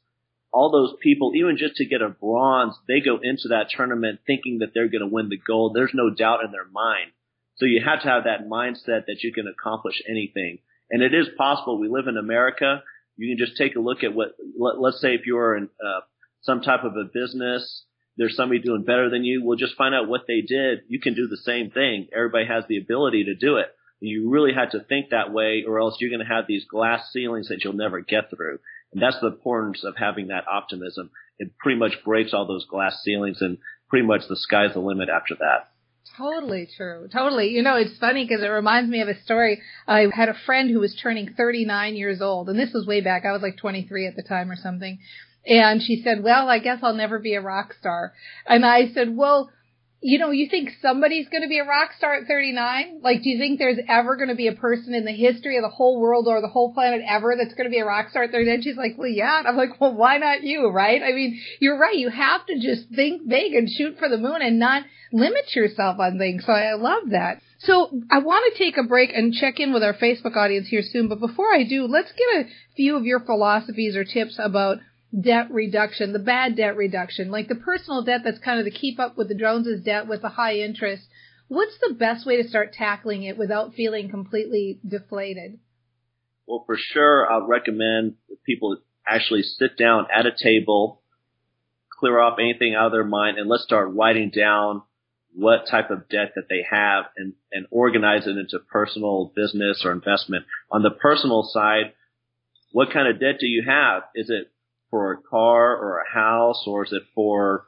All 0.52 0.70
those 0.70 0.94
people, 1.02 1.32
even 1.34 1.56
just 1.56 1.76
to 1.76 1.84
get 1.84 2.00
a 2.00 2.08
bronze, 2.08 2.76
they 2.86 3.00
go 3.00 3.18
into 3.20 3.48
that 3.48 3.70
tournament 3.70 4.20
thinking 4.26 4.58
that 4.58 4.70
they're 4.72 4.88
going 4.88 5.00
to 5.00 5.12
win 5.12 5.28
the 5.28 5.40
gold. 5.44 5.72
There's 5.74 5.94
no 5.94 6.10
doubt 6.10 6.44
in 6.44 6.52
their 6.52 6.68
mind. 6.70 7.10
So 7.56 7.66
you 7.66 7.82
have 7.84 8.02
to 8.02 8.08
have 8.08 8.24
that 8.24 8.48
mindset 8.48 9.06
that 9.06 9.22
you 9.22 9.32
can 9.32 9.46
accomplish 9.48 10.00
anything. 10.08 10.58
And 10.90 11.02
it 11.02 11.14
is 11.14 11.26
possible. 11.36 11.80
We 11.80 11.88
live 11.88 12.06
in 12.06 12.16
America. 12.16 12.82
You 13.16 13.34
can 13.34 13.44
just 13.44 13.56
take 13.56 13.74
a 13.74 13.80
look 13.80 14.04
at 14.04 14.14
what, 14.14 14.36
let, 14.56 14.94
us 14.94 15.00
say 15.00 15.14
if 15.14 15.26
you're 15.26 15.56
in, 15.56 15.64
uh, 15.64 16.00
some 16.44 16.60
type 16.60 16.84
of 16.84 16.96
a 16.96 17.04
business, 17.04 17.84
there's 18.16 18.36
somebody 18.36 18.60
doing 18.60 18.84
better 18.84 19.10
than 19.10 19.24
you, 19.24 19.44
well, 19.44 19.56
just 19.56 19.76
find 19.76 19.94
out 19.94 20.08
what 20.08 20.22
they 20.28 20.40
did. 20.40 20.80
You 20.88 21.00
can 21.00 21.14
do 21.14 21.26
the 21.26 21.38
same 21.38 21.70
thing. 21.70 22.08
Everybody 22.14 22.46
has 22.46 22.64
the 22.68 22.78
ability 22.78 23.24
to 23.24 23.34
do 23.34 23.56
it. 23.56 23.66
You 24.00 24.30
really 24.30 24.52
had 24.52 24.72
to 24.72 24.80
think 24.80 25.10
that 25.10 25.32
way 25.32 25.64
or 25.66 25.80
else 25.80 25.96
you're 25.98 26.10
going 26.10 26.26
to 26.26 26.34
have 26.34 26.46
these 26.46 26.66
glass 26.66 27.10
ceilings 27.12 27.48
that 27.48 27.64
you'll 27.64 27.72
never 27.72 28.00
get 28.00 28.30
through. 28.30 28.58
And 28.92 29.02
that's 29.02 29.18
the 29.20 29.28
importance 29.28 29.82
of 29.82 29.96
having 29.96 30.28
that 30.28 30.46
optimism. 30.46 31.10
It 31.38 31.56
pretty 31.58 31.78
much 31.78 32.04
breaks 32.04 32.34
all 32.34 32.46
those 32.46 32.66
glass 32.66 33.00
ceilings 33.02 33.40
and 33.40 33.58
pretty 33.88 34.06
much 34.06 34.22
the 34.28 34.36
sky's 34.36 34.74
the 34.74 34.80
limit 34.80 35.08
after 35.08 35.34
that. 35.36 35.70
Totally 36.18 36.68
true. 36.76 37.08
Totally. 37.10 37.48
You 37.48 37.62
know, 37.62 37.76
it's 37.76 37.98
funny 37.98 38.24
because 38.24 38.42
it 38.42 38.48
reminds 38.48 38.90
me 38.90 39.00
of 39.00 39.08
a 39.08 39.20
story. 39.22 39.62
I 39.88 40.06
had 40.12 40.28
a 40.28 40.36
friend 40.46 40.70
who 40.70 40.80
was 40.80 40.94
turning 41.02 41.34
39 41.36 41.96
years 41.96 42.20
old, 42.20 42.48
and 42.48 42.58
this 42.58 42.72
was 42.72 42.86
way 42.86 43.00
back. 43.00 43.24
I 43.24 43.32
was 43.32 43.42
like 43.42 43.56
23 43.56 44.06
at 44.06 44.14
the 44.14 44.22
time 44.22 44.50
or 44.50 44.56
something. 44.56 44.98
And 45.46 45.82
she 45.82 46.00
said, 46.02 46.22
well, 46.22 46.48
I 46.48 46.58
guess 46.58 46.78
I'll 46.82 46.94
never 46.94 47.18
be 47.18 47.34
a 47.34 47.40
rock 47.40 47.74
star. 47.78 48.12
And 48.46 48.64
I 48.64 48.88
said, 48.92 49.16
well, 49.16 49.50
you 50.06 50.18
know, 50.18 50.30
you 50.30 50.50
think 50.50 50.68
somebody's 50.82 51.30
going 51.30 51.42
to 51.42 51.48
be 51.48 51.58
a 51.58 51.64
rock 51.64 51.92
star 51.96 52.14
at 52.14 52.26
39? 52.26 53.00
Like, 53.02 53.22
do 53.22 53.30
you 53.30 53.38
think 53.38 53.58
there's 53.58 53.78
ever 53.88 54.16
going 54.16 54.28
to 54.28 54.34
be 54.34 54.48
a 54.48 54.52
person 54.52 54.92
in 54.92 55.06
the 55.06 55.12
history 55.12 55.56
of 55.56 55.62
the 55.62 55.70
whole 55.70 55.98
world 55.98 56.28
or 56.28 56.42
the 56.42 56.48
whole 56.48 56.74
planet 56.74 57.00
ever 57.08 57.34
that's 57.38 57.54
going 57.54 57.64
to 57.64 57.70
be 57.70 57.78
a 57.78 57.86
rock 57.86 58.10
star 58.10 58.24
at 58.24 58.30
39? 58.30 58.60
She's 58.60 58.76
like, 58.76 58.98
well, 58.98 59.08
yeah. 59.08 59.38
And 59.38 59.48
I'm 59.48 59.56
like, 59.56 59.80
well, 59.80 59.94
why 59.94 60.18
not 60.18 60.42
you, 60.42 60.68
right? 60.68 61.02
I 61.02 61.12
mean, 61.12 61.40
you're 61.58 61.78
right. 61.78 61.96
You 61.96 62.10
have 62.10 62.44
to 62.46 62.60
just 62.60 62.90
think 62.94 63.26
big 63.26 63.54
and 63.54 63.66
shoot 63.66 63.98
for 63.98 64.10
the 64.10 64.18
moon 64.18 64.42
and 64.42 64.58
not 64.58 64.84
limit 65.10 65.56
yourself 65.56 65.98
on 65.98 66.18
things. 66.18 66.44
So 66.44 66.52
I 66.52 66.74
love 66.74 67.04
that. 67.12 67.40
So 67.60 67.88
I 68.10 68.18
want 68.18 68.52
to 68.52 68.62
take 68.62 68.76
a 68.76 68.82
break 68.82 69.10
and 69.14 69.32
check 69.32 69.58
in 69.58 69.72
with 69.72 69.82
our 69.82 69.94
Facebook 69.94 70.36
audience 70.36 70.68
here 70.68 70.82
soon. 70.82 71.08
But 71.08 71.20
before 71.20 71.50
I 71.50 71.64
do, 71.64 71.86
let's 71.86 72.12
get 72.12 72.44
a 72.44 72.48
few 72.76 72.96
of 72.98 73.06
your 73.06 73.20
philosophies 73.20 73.96
or 73.96 74.04
tips 74.04 74.38
about 74.38 74.78
debt 75.18 75.50
reduction, 75.50 76.12
the 76.12 76.18
bad 76.18 76.56
debt 76.56 76.76
reduction, 76.76 77.30
like 77.30 77.48
the 77.48 77.54
personal 77.54 78.02
debt 78.02 78.22
that's 78.24 78.38
kind 78.38 78.58
of 78.58 78.64
the 78.64 78.70
keep 78.70 78.98
up 78.98 79.16
with 79.16 79.28
the 79.28 79.34
Joneses 79.34 79.84
debt 79.84 80.08
with 80.08 80.22
the 80.22 80.28
high 80.28 80.56
interest. 80.56 81.04
What's 81.48 81.76
the 81.78 81.94
best 81.94 82.26
way 82.26 82.42
to 82.42 82.48
start 82.48 82.72
tackling 82.72 83.22
it 83.22 83.38
without 83.38 83.74
feeling 83.74 84.08
completely 84.08 84.80
deflated? 84.86 85.58
Well, 86.46 86.64
for 86.66 86.76
sure, 86.78 87.30
I'd 87.30 87.48
recommend 87.48 88.14
people 88.44 88.78
actually 89.06 89.42
sit 89.42 89.78
down 89.78 90.06
at 90.14 90.26
a 90.26 90.32
table, 90.32 91.02
clear 91.98 92.18
off 92.18 92.38
anything 92.38 92.74
out 92.74 92.86
of 92.86 92.92
their 92.92 93.04
mind, 93.04 93.38
and 93.38 93.48
let's 93.48 93.64
start 93.64 93.94
writing 93.94 94.30
down 94.30 94.82
what 95.34 95.66
type 95.68 95.90
of 95.90 96.08
debt 96.08 96.32
that 96.36 96.48
they 96.48 96.64
have 96.70 97.06
and, 97.16 97.34
and 97.50 97.66
organize 97.70 98.26
it 98.26 98.36
into 98.36 98.58
personal 98.70 99.32
business 99.34 99.82
or 99.84 99.92
investment. 99.92 100.44
On 100.70 100.82
the 100.82 100.90
personal 100.90 101.42
side, 101.42 101.92
what 102.72 102.92
kind 102.92 103.08
of 103.08 103.20
debt 103.20 103.36
do 103.40 103.46
you 103.46 103.64
have? 103.66 104.02
Is 104.14 104.30
it 104.30 104.50
for 104.94 105.10
a 105.10 105.16
car 105.28 105.76
or 105.76 105.98
a 105.98 106.14
house, 106.14 106.62
or 106.68 106.84
is 106.84 106.92
it 106.92 107.02
for 107.16 107.64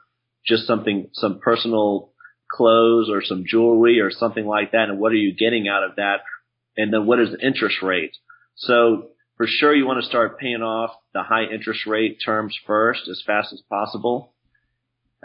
just 0.47 0.65
something, 0.65 1.11
some 1.13 1.41
personal 1.41 2.13
clothes 2.49 3.11
or 3.11 3.21
some 3.21 3.43
jewelry 3.45 3.99
or 3.99 4.13
something 4.13 4.47
like 4.47 4.71
that? 4.71 4.89
And 4.89 5.01
what 5.01 5.11
are 5.11 5.17
you 5.17 5.35
getting 5.35 5.67
out 5.67 5.83
of 5.83 5.97
that? 5.97 6.19
And 6.77 6.93
then 6.93 7.05
what 7.05 7.19
is 7.19 7.31
the 7.33 7.45
interest 7.45 7.83
rate? 7.83 8.17
So 8.55 9.09
for 9.37 9.49
sure, 9.49 9.75
you 9.75 9.87
want 9.87 10.01
to 10.01 10.09
start 10.09 10.39
paying 10.39 10.63
off 10.63 10.91
the 11.15 11.25
high 11.25 11.53
interest 11.53 11.85
rate 11.85 12.19
terms 12.25 12.57
first 12.65 13.09
as 13.11 13.21
fast 13.27 13.53
as 13.53 13.61
possible. 13.69 14.33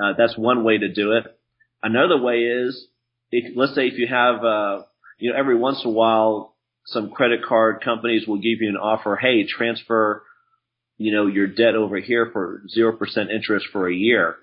Uh, 0.03 0.13
that's 0.17 0.35
one 0.35 0.63
way 0.63 0.79
to 0.79 0.91
do 0.91 1.11
it. 1.11 1.25
Another 1.83 2.19
way 2.19 2.39
is, 2.39 2.87
if, 3.29 3.55
let's 3.55 3.75
say 3.75 3.85
if 3.85 3.99
you 3.99 4.07
have, 4.07 4.43
uh, 4.43 4.81
you 5.19 5.31
know, 5.31 5.37
every 5.37 5.55
once 5.55 5.81
in 5.83 5.91
a 5.91 5.93
while, 5.93 6.55
some 6.87 7.11
credit 7.11 7.41
card 7.47 7.83
companies 7.85 8.25
will 8.27 8.37
give 8.37 8.59
you 8.59 8.69
an 8.69 8.75
offer, 8.75 9.19
hey, 9.21 9.45
transfer 9.47 10.23
you 11.01 11.13
know, 11.13 11.27
your 11.27 11.47
debt 11.47 11.75
over 11.75 11.99
here 11.99 12.29
for 12.31 12.61
0% 12.77 12.97
interest 13.29 13.67
for 13.71 13.89
a 13.89 13.93
year. 13.93 14.35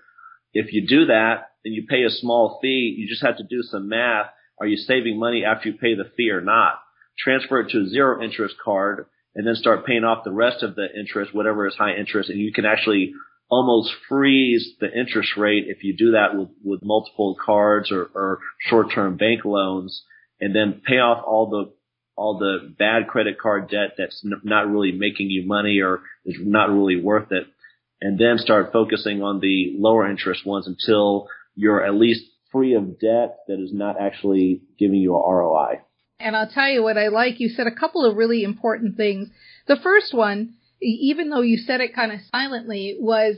If 0.52 0.72
you 0.72 0.86
do 0.86 1.06
that 1.06 1.50
and 1.64 1.74
you 1.74 1.86
pay 1.88 2.04
a 2.04 2.10
small 2.10 2.58
fee, 2.60 2.94
you 2.98 3.08
just 3.08 3.24
have 3.24 3.36
to 3.38 3.44
do 3.44 3.62
some 3.62 3.88
math. 3.88 4.26
Are 4.60 4.66
you 4.66 4.76
saving 4.76 5.18
money 5.18 5.44
after 5.44 5.68
you 5.68 5.78
pay 5.78 5.94
the 5.94 6.10
fee 6.16 6.30
or 6.30 6.40
not? 6.40 6.80
Transfer 7.18 7.60
it 7.60 7.70
to 7.70 7.82
a 7.82 7.88
zero 7.88 8.22
interest 8.22 8.56
card 8.62 9.06
and 9.34 9.46
then 9.46 9.54
start 9.54 9.86
paying 9.86 10.04
off 10.04 10.24
the 10.24 10.32
rest 10.32 10.62
of 10.62 10.74
the 10.74 10.86
interest, 10.98 11.34
whatever 11.34 11.66
is 11.66 11.76
high 11.76 11.94
interest, 11.94 12.30
and 12.30 12.40
you 12.40 12.52
can 12.52 12.64
actually 12.64 13.12
almost 13.50 13.92
freeze 14.08 14.74
the 14.80 14.92
interest 14.92 15.36
rate 15.36 15.64
if 15.68 15.82
you 15.82 15.96
do 15.96 16.12
that 16.12 16.36
with, 16.36 16.48
with 16.64 16.80
multiple 16.82 17.36
cards 17.44 17.90
or, 17.90 18.10
or 18.14 18.40
short-term 18.68 19.16
bank 19.16 19.44
loans 19.44 20.02
and 20.40 20.54
then 20.54 20.80
pay 20.86 20.96
off 20.96 21.24
all 21.26 21.48
the 21.48 21.72
all 22.18 22.38
the 22.38 22.74
bad 22.76 23.06
credit 23.06 23.38
card 23.38 23.70
debt 23.70 23.94
that's 23.96 24.20
n- 24.24 24.40
not 24.42 24.68
really 24.68 24.90
making 24.92 25.30
you 25.30 25.46
money 25.46 25.80
or 25.80 26.00
is 26.26 26.36
not 26.40 26.68
really 26.68 27.00
worth 27.00 27.30
it. 27.30 27.46
And 28.00 28.18
then 28.18 28.38
start 28.38 28.72
focusing 28.72 29.22
on 29.22 29.40
the 29.40 29.74
lower 29.78 30.08
interest 30.10 30.44
ones 30.44 30.66
until 30.66 31.28
you're 31.54 31.84
at 31.84 31.94
least 31.94 32.24
free 32.50 32.74
of 32.74 32.98
debt 32.98 33.38
that 33.46 33.62
is 33.62 33.72
not 33.72 34.00
actually 34.00 34.62
giving 34.78 34.96
you 34.98 35.14
a 35.14 35.32
ROI. 35.32 35.80
And 36.18 36.36
I'll 36.36 36.50
tell 36.50 36.68
you 36.68 36.82
what 36.82 36.98
I 36.98 37.08
like. 37.08 37.38
You 37.38 37.48
said 37.48 37.68
a 37.68 37.74
couple 37.74 38.04
of 38.04 38.16
really 38.16 38.42
important 38.42 38.96
things. 38.96 39.28
The 39.68 39.78
first 39.82 40.12
one, 40.12 40.54
even 40.80 41.30
though 41.30 41.42
you 41.42 41.56
said 41.56 41.80
it 41.80 41.94
kind 41.94 42.10
of 42.12 42.18
silently, 42.32 42.96
was 42.98 43.36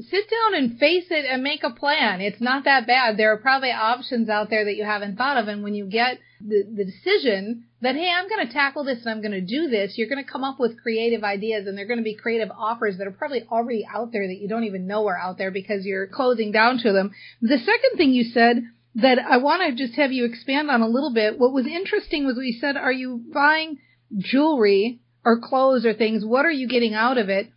sit 0.00 0.28
down 0.28 0.54
and 0.54 0.78
face 0.78 1.06
it 1.10 1.24
and 1.24 1.42
make 1.42 1.62
a 1.62 1.70
plan. 1.70 2.20
It's 2.20 2.40
not 2.40 2.64
that 2.64 2.86
bad. 2.86 3.16
There 3.16 3.32
are 3.32 3.36
probably 3.38 3.70
options 3.70 4.28
out 4.28 4.50
there 4.50 4.64
that 4.64 4.76
you 4.76 4.84
haven't 4.84 5.16
thought 5.16 5.36
of. 5.36 5.48
And 5.48 5.62
when 5.62 5.74
you 5.74 5.86
get 5.86 6.18
the, 6.40 6.64
the 6.64 6.84
decision 6.84 7.64
that, 7.80 7.94
hey, 7.94 8.10
I'm 8.10 8.28
going 8.28 8.46
to 8.46 8.52
tackle 8.52 8.84
this 8.84 9.00
and 9.00 9.10
I'm 9.10 9.20
going 9.20 9.32
to 9.32 9.40
do 9.40 9.68
this, 9.68 9.96
you're 9.96 10.08
going 10.08 10.24
to 10.24 10.30
come 10.30 10.42
up 10.42 10.58
with 10.58 10.82
creative 10.82 11.22
ideas 11.22 11.66
and 11.66 11.78
they're 11.78 11.86
going 11.86 11.98
to 11.98 12.04
be 12.04 12.14
creative 12.14 12.50
offers 12.50 12.98
that 12.98 13.06
are 13.06 13.12
probably 13.12 13.44
already 13.50 13.86
out 13.86 14.12
there 14.12 14.26
that 14.26 14.38
you 14.38 14.48
don't 14.48 14.64
even 14.64 14.86
know 14.86 15.06
are 15.06 15.18
out 15.18 15.38
there 15.38 15.50
because 15.50 15.84
you're 15.84 16.08
closing 16.08 16.50
down 16.50 16.78
to 16.78 16.92
them. 16.92 17.12
The 17.40 17.58
second 17.58 17.96
thing 17.96 18.10
you 18.10 18.24
said 18.24 18.64
that 18.96 19.18
I 19.18 19.36
want 19.38 19.62
to 19.62 19.74
just 19.74 19.96
have 19.96 20.12
you 20.12 20.24
expand 20.24 20.70
on 20.70 20.82
a 20.82 20.88
little 20.88 21.12
bit, 21.12 21.38
what 21.38 21.52
was 21.52 21.66
interesting 21.66 22.26
was 22.26 22.36
you 22.40 22.58
said, 22.60 22.76
are 22.76 22.92
you 22.92 23.22
buying 23.32 23.78
jewelry 24.16 25.00
or 25.24 25.40
clothes 25.40 25.86
or 25.86 25.94
things? 25.94 26.24
What 26.24 26.46
are 26.46 26.50
you 26.50 26.68
getting 26.68 26.94
out 26.94 27.18
of 27.18 27.28
it? 27.28 27.50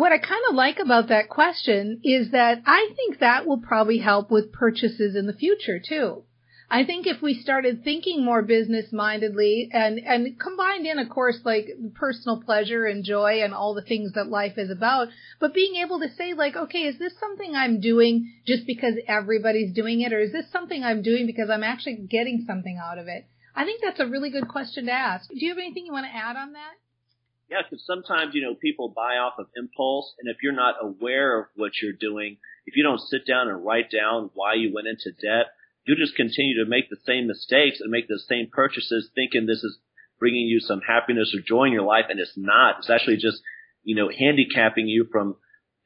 What 0.00 0.12
I 0.12 0.18
kind 0.18 0.42
of 0.48 0.54
like 0.54 0.78
about 0.78 1.08
that 1.08 1.28
question 1.28 2.00
is 2.02 2.30
that 2.30 2.62
I 2.64 2.88
think 2.96 3.18
that 3.18 3.46
will 3.46 3.60
probably 3.60 3.98
help 3.98 4.30
with 4.30 4.50
purchases 4.50 5.14
in 5.14 5.26
the 5.26 5.34
future 5.34 5.78
too. 5.78 6.22
I 6.70 6.84
think 6.84 7.06
if 7.06 7.20
we 7.20 7.34
started 7.34 7.84
thinking 7.84 8.24
more 8.24 8.40
business 8.40 8.92
mindedly 8.92 9.68
and, 9.72 9.98
and 9.98 10.40
combined 10.40 10.86
in, 10.86 10.98
of 10.98 11.10
course, 11.10 11.40
like 11.44 11.68
personal 11.94 12.40
pleasure 12.40 12.86
and 12.86 13.04
joy 13.04 13.42
and 13.42 13.52
all 13.52 13.74
the 13.74 13.82
things 13.82 14.12
that 14.14 14.28
life 14.28 14.56
is 14.56 14.70
about, 14.70 15.08
but 15.38 15.52
being 15.52 15.74
able 15.76 16.00
to 16.00 16.08
say 16.16 16.32
like, 16.32 16.56
okay, 16.56 16.84
is 16.84 16.98
this 16.98 17.12
something 17.20 17.54
I'm 17.54 17.80
doing 17.80 18.32
just 18.46 18.66
because 18.66 18.94
everybody's 19.06 19.74
doing 19.74 20.00
it 20.00 20.14
or 20.14 20.20
is 20.20 20.32
this 20.32 20.50
something 20.50 20.82
I'm 20.82 21.02
doing 21.02 21.26
because 21.26 21.50
I'm 21.50 21.64
actually 21.64 21.96
getting 22.08 22.44
something 22.46 22.80
out 22.82 22.96
of 22.96 23.06
it? 23.06 23.26
I 23.54 23.66
think 23.66 23.82
that's 23.82 24.00
a 24.00 24.06
really 24.06 24.30
good 24.30 24.48
question 24.48 24.86
to 24.86 24.92
ask. 24.92 25.28
Do 25.28 25.44
you 25.44 25.50
have 25.50 25.58
anything 25.58 25.84
you 25.84 25.92
want 25.92 26.06
to 26.06 26.16
add 26.16 26.36
on 26.36 26.52
that? 26.52 26.72
Yeah, 27.50 27.62
because 27.68 27.84
sometimes, 27.84 28.32
you 28.34 28.42
know, 28.42 28.54
people 28.54 28.94
buy 28.94 29.16
off 29.16 29.34
of 29.38 29.46
impulse, 29.56 30.14
and 30.20 30.30
if 30.30 30.36
you're 30.40 30.52
not 30.52 30.76
aware 30.80 31.40
of 31.40 31.46
what 31.56 31.72
you're 31.82 31.92
doing, 31.98 32.36
if 32.64 32.76
you 32.76 32.84
don't 32.84 33.00
sit 33.00 33.26
down 33.26 33.48
and 33.48 33.64
write 33.64 33.90
down 33.90 34.30
why 34.34 34.54
you 34.54 34.72
went 34.72 34.86
into 34.86 35.10
debt, 35.20 35.46
you'll 35.84 35.98
just 35.98 36.14
continue 36.14 36.62
to 36.62 36.70
make 36.70 36.88
the 36.88 37.02
same 37.04 37.26
mistakes 37.26 37.80
and 37.80 37.90
make 37.90 38.06
the 38.06 38.22
same 38.28 38.46
purchases 38.52 39.10
thinking 39.16 39.46
this 39.46 39.64
is 39.64 39.78
bringing 40.20 40.46
you 40.46 40.60
some 40.60 40.80
happiness 40.86 41.34
or 41.34 41.40
joy 41.40 41.64
in 41.64 41.72
your 41.72 41.82
life, 41.82 42.04
and 42.08 42.20
it's 42.20 42.36
not. 42.36 42.78
It's 42.78 42.90
actually 42.90 43.16
just, 43.16 43.42
you 43.82 43.96
know, 43.96 44.08
handicapping 44.16 44.86
you 44.86 45.08
from 45.10 45.36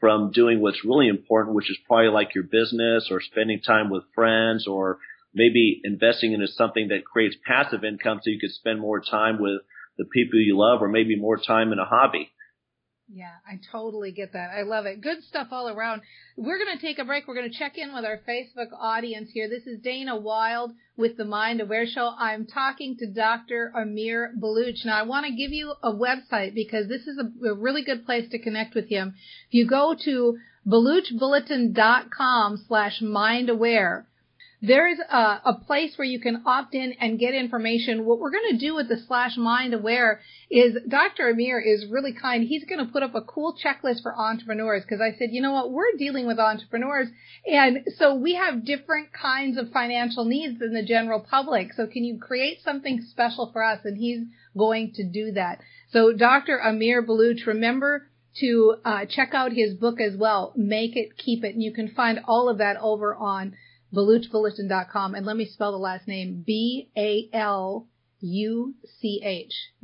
from 0.01 0.33
doing 0.33 0.61
what's 0.61 0.85
really 0.85 1.09
important, 1.09 1.57
which 1.57 1.71
is 1.71 1.79
probably 1.87 2.11
like 2.11 2.35
your 2.35 2.45
business 2.45 3.09
or 3.11 3.23
spending 3.23 3.63
time 3.63 3.89
with 3.89 4.03
friends 4.15 4.67
or 4.67 4.99
maybe 5.33 5.81
investing 5.83 6.35
into 6.35 6.47
something 6.47 6.89
that 6.89 7.07
creates 7.07 7.37
passive 7.47 7.85
income 7.85 8.21
so 8.23 8.29
you 8.29 8.39
could 8.39 8.53
spend 8.53 8.79
more 8.81 9.01
time 9.01 9.41
with 9.41 9.63
the 9.99 10.05
people 10.05 10.41
you 10.41 10.59
love 10.59 10.83
or 10.83 10.89
maybe 10.89 11.17
more 11.17 11.39
time 11.39 11.73
in 11.73 11.79
a 11.79 11.85
hobby. 11.85 12.31
Yeah, 13.09 13.33
I 13.47 13.61
totally 13.71 14.13
get 14.13 14.33
that. 14.33 14.51
I 14.51 14.63
love 14.63 14.87
it. 14.87 15.03
Good 15.03 15.23
stuff 15.25 15.49
all 15.51 15.69
around. 15.69 16.01
We're 16.39 16.59
going 16.59 16.77
to 16.77 16.83
take 16.85 16.99
a 16.99 17.05
break. 17.05 17.29
We're 17.29 17.35
going 17.35 17.51
to 17.51 17.59
check 17.59 17.77
in 17.77 17.93
with 17.95 18.05
our 18.05 18.21
Facebook 18.27 18.73
audience 18.81 19.29
here. 19.33 19.47
This 19.47 19.67
is 19.67 19.81
Dana 19.83 20.17
Wilde 20.17 20.73
with 20.97 21.19
the 21.19 21.27
Mind 21.27 21.61
Aware 21.61 21.87
Show. 21.87 22.15
I'm 22.19 22.47
talking 22.47 22.97
to 23.01 23.07
Dr. 23.07 23.73
Amir 23.77 24.33
Baluch. 24.41 24.87
Now, 24.87 24.99
I 24.99 25.03
want 25.03 25.27
to 25.27 25.33
give 25.33 25.53
you 25.53 25.75
a 25.83 25.93
website 25.93 26.55
because 26.55 26.89
this 26.89 27.03
is 27.03 27.19
a, 27.19 27.49
a 27.51 27.55
really 27.55 27.85
good 27.85 28.07
place 28.07 28.31
to 28.31 28.39
connect 28.39 28.75
with 28.75 28.89
him. 28.89 29.15
If 29.49 29.55
you 29.55 29.67
go 29.69 29.95
to 30.07 30.39
baluchbulletin.com 30.67 32.65
slash 32.67 33.03
mindaware, 33.03 34.07
there 34.67 34.89
is 34.89 34.99
a, 34.99 35.41
a, 35.45 35.61
place 35.67 35.93
where 35.97 36.07
you 36.07 36.21
can 36.21 36.43
opt 36.47 36.75
in 36.75 36.95
and 37.01 37.19
get 37.19 37.35
information. 37.35 38.05
What 38.05 38.19
we're 38.19 38.31
going 38.31 38.51
to 38.51 38.59
do 38.59 38.75
with 38.75 38.89
the 38.89 38.97
slash 39.07 39.37
mind 39.37 39.75
aware 39.75 40.21
is 40.51 40.77
Dr. 40.89 41.29
Amir 41.29 41.61
is 41.61 41.87
really 41.91 42.13
kind. 42.13 42.45
He's 42.45 42.65
going 42.65 42.85
to 42.85 42.93
put 42.93 43.03
up 43.03 43.15
a 43.15 43.21
cool 43.23 43.57
checklist 43.63 44.03
for 44.03 44.17
entrepreneurs 44.17 44.83
because 44.83 45.01
I 45.01 45.17
said, 45.19 45.31
you 45.33 45.43
know 45.43 45.53
what, 45.53 45.73
we're 45.73 45.97
dealing 45.99 46.27
with 46.27 46.39
entrepreneurs 46.39 47.09
and 47.47 47.81
so 47.97 48.15
we 48.15 48.35
have 48.35 48.65
different 48.65 49.13
kinds 49.13 49.59
of 49.59 49.71
financial 49.71 50.25
needs 50.25 50.59
than 50.59 50.73
the 50.73 50.85
general 50.85 51.21
public. 51.21 51.73
So 51.75 51.87
can 51.87 52.05
you 52.05 52.19
create 52.19 52.59
something 52.65 53.03
special 53.11 53.51
for 53.53 53.63
us? 53.63 53.81
And 53.85 53.99
he's 53.99 54.21
going 54.57 54.93
to 54.95 55.05
do 55.05 55.33
that. 55.33 55.61
So 55.91 56.13
Dr. 56.13 56.59
Amir 56.59 57.07
Baluch, 57.07 57.47
remember 57.47 58.09
to 58.41 58.77
uh, 58.85 59.05
check 59.09 59.31
out 59.33 59.53
his 59.53 59.75
book 59.75 60.01
as 60.01 60.17
well, 60.17 60.53
Make 60.57 60.97
It, 60.97 61.17
Keep 61.19 61.45
It. 61.45 61.55
And 61.55 61.63
you 61.63 61.73
can 61.73 61.89
find 61.89 62.21
all 62.27 62.49
of 62.49 62.59
that 62.59 62.77
over 62.81 63.15
on 63.15 63.55
BaluchBulletin.com. 63.95 65.15
And 65.15 65.25
let 65.27 65.37
me 65.37 65.47
spell 65.47 65.73
the 65.73 65.79
last 65.79 66.09
name. 66.09 66.43
B-A-L-U-C-H. 66.47 67.33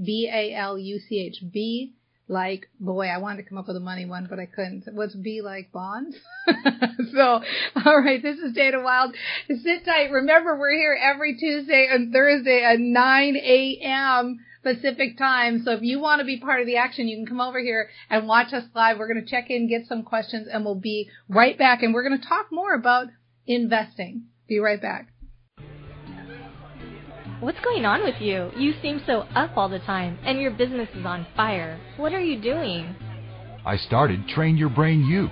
B-A-L-U-C-H. 0.02 1.44
B 1.52 1.94
like, 2.30 2.68
boy, 2.78 3.08
I 3.08 3.18
wanted 3.18 3.42
to 3.42 3.48
come 3.48 3.58
up 3.58 3.66
with 3.66 3.76
a 3.76 3.80
money 3.80 4.06
one, 4.06 4.28
but 4.30 4.38
I 4.38 4.46
couldn't. 4.46 4.84
What's 4.92 5.16
B 5.16 5.42
like 5.42 5.72
bonds? 5.72 6.16
so, 7.12 7.42
all 7.84 7.98
right, 8.00 8.22
this 8.22 8.38
is 8.38 8.52
Dana 8.52 8.80
Wilde. 8.80 9.16
Sit 9.48 9.84
tight. 9.84 10.12
Remember, 10.12 10.56
we're 10.56 10.76
here 10.76 10.96
every 11.02 11.36
Tuesday 11.36 11.88
and 11.90 12.12
Thursday 12.12 12.62
at 12.62 12.78
9 12.78 13.36
a.m. 13.36 14.38
Pacific 14.62 15.18
time. 15.18 15.64
So 15.64 15.72
if 15.72 15.82
you 15.82 15.98
want 15.98 16.20
to 16.20 16.24
be 16.24 16.38
part 16.38 16.60
of 16.60 16.66
the 16.66 16.76
action, 16.76 17.08
you 17.08 17.16
can 17.16 17.26
come 17.26 17.40
over 17.40 17.58
here 17.58 17.88
and 18.08 18.28
watch 18.28 18.52
us 18.52 18.64
live. 18.76 18.98
We're 18.98 19.12
going 19.12 19.24
to 19.24 19.30
check 19.30 19.50
in, 19.50 19.68
get 19.68 19.88
some 19.88 20.04
questions, 20.04 20.46
and 20.52 20.64
we'll 20.64 20.76
be 20.76 21.08
right 21.28 21.58
back. 21.58 21.82
And 21.82 21.92
we're 21.92 22.06
going 22.06 22.20
to 22.20 22.28
talk 22.28 22.52
more 22.52 22.74
about 22.74 23.08
investing. 23.46 24.24
Be 24.48 24.58
right 24.58 24.80
back. 24.80 25.08
What's 27.40 27.60
going 27.60 27.86
on 27.86 28.02
with 28.02 28.20
you? 28.20 28.50
You 28.58 28.74
seem 28.82 29.02
so 29.06 29.20
up 29.34 29.56
all 29.56 29.68
the 29.70 29.78
time, 29.78 30.18
and 30.24 30.40
your 30.40 30.50
business 30.50 30.88
is 30.94 31.06
on 31.06 31.26
fire. 31.34 31.80
What 31.96 32.12
are 32.12 32.20
you 32.20 32.40
doing? 32.40 32.94
I 33.64 33.76
started 33.78 34.28
Train 34.28 34.58
Your 34.58 34.68
Brain 34.68 35.06
U. 35.06 35.30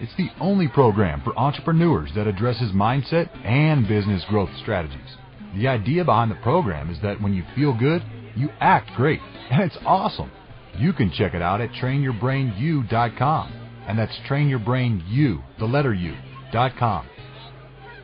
It's 0.00 0.14
the 0.16 0.30
only 0.40 0.66
program 0.66 1.22
for 1.22 1.38
entrepreneurs 1.38 2.10
that 2.16 2.26
addresses 2.26 2.72
mindset 2.72 3.30
and 3.46 3.86
business 3.86 4.24
growth 4.28 4.50
strategies. 4.62 5.16
The 5.54 5.68
idea 5.68 6.04
behind 6.04 6.32
the 6.32 6.36
program 6.36 6.90
is 6.90 7.00
that 7.02 7.20
when 7.20 7.32
you 7.32 7.44
feel 7.54 7.72
good, 7.72 8.02
you 8.34 8.48
act 8.58 8.90
great, 8.96 9.20
and 9.50 9.62
it's 9.62 9.78
awesome. 9.86 10.32
You 10.76 10.92
can 10.92 11.12
check 11.12 11.34
it 11.34 11.42
out 11.42 11.60
at 11.60 11.70
trainyourbrainu.com, 11.70 13.52
and 13.86 13.96
that's 13.96 14.16
trainyourbrainu, 14.28 15.40
the 15.60 15.64
letter 15.64 15.94
U, 15.94 16.16
dot 16.50 16.72
com. 16.76 17.06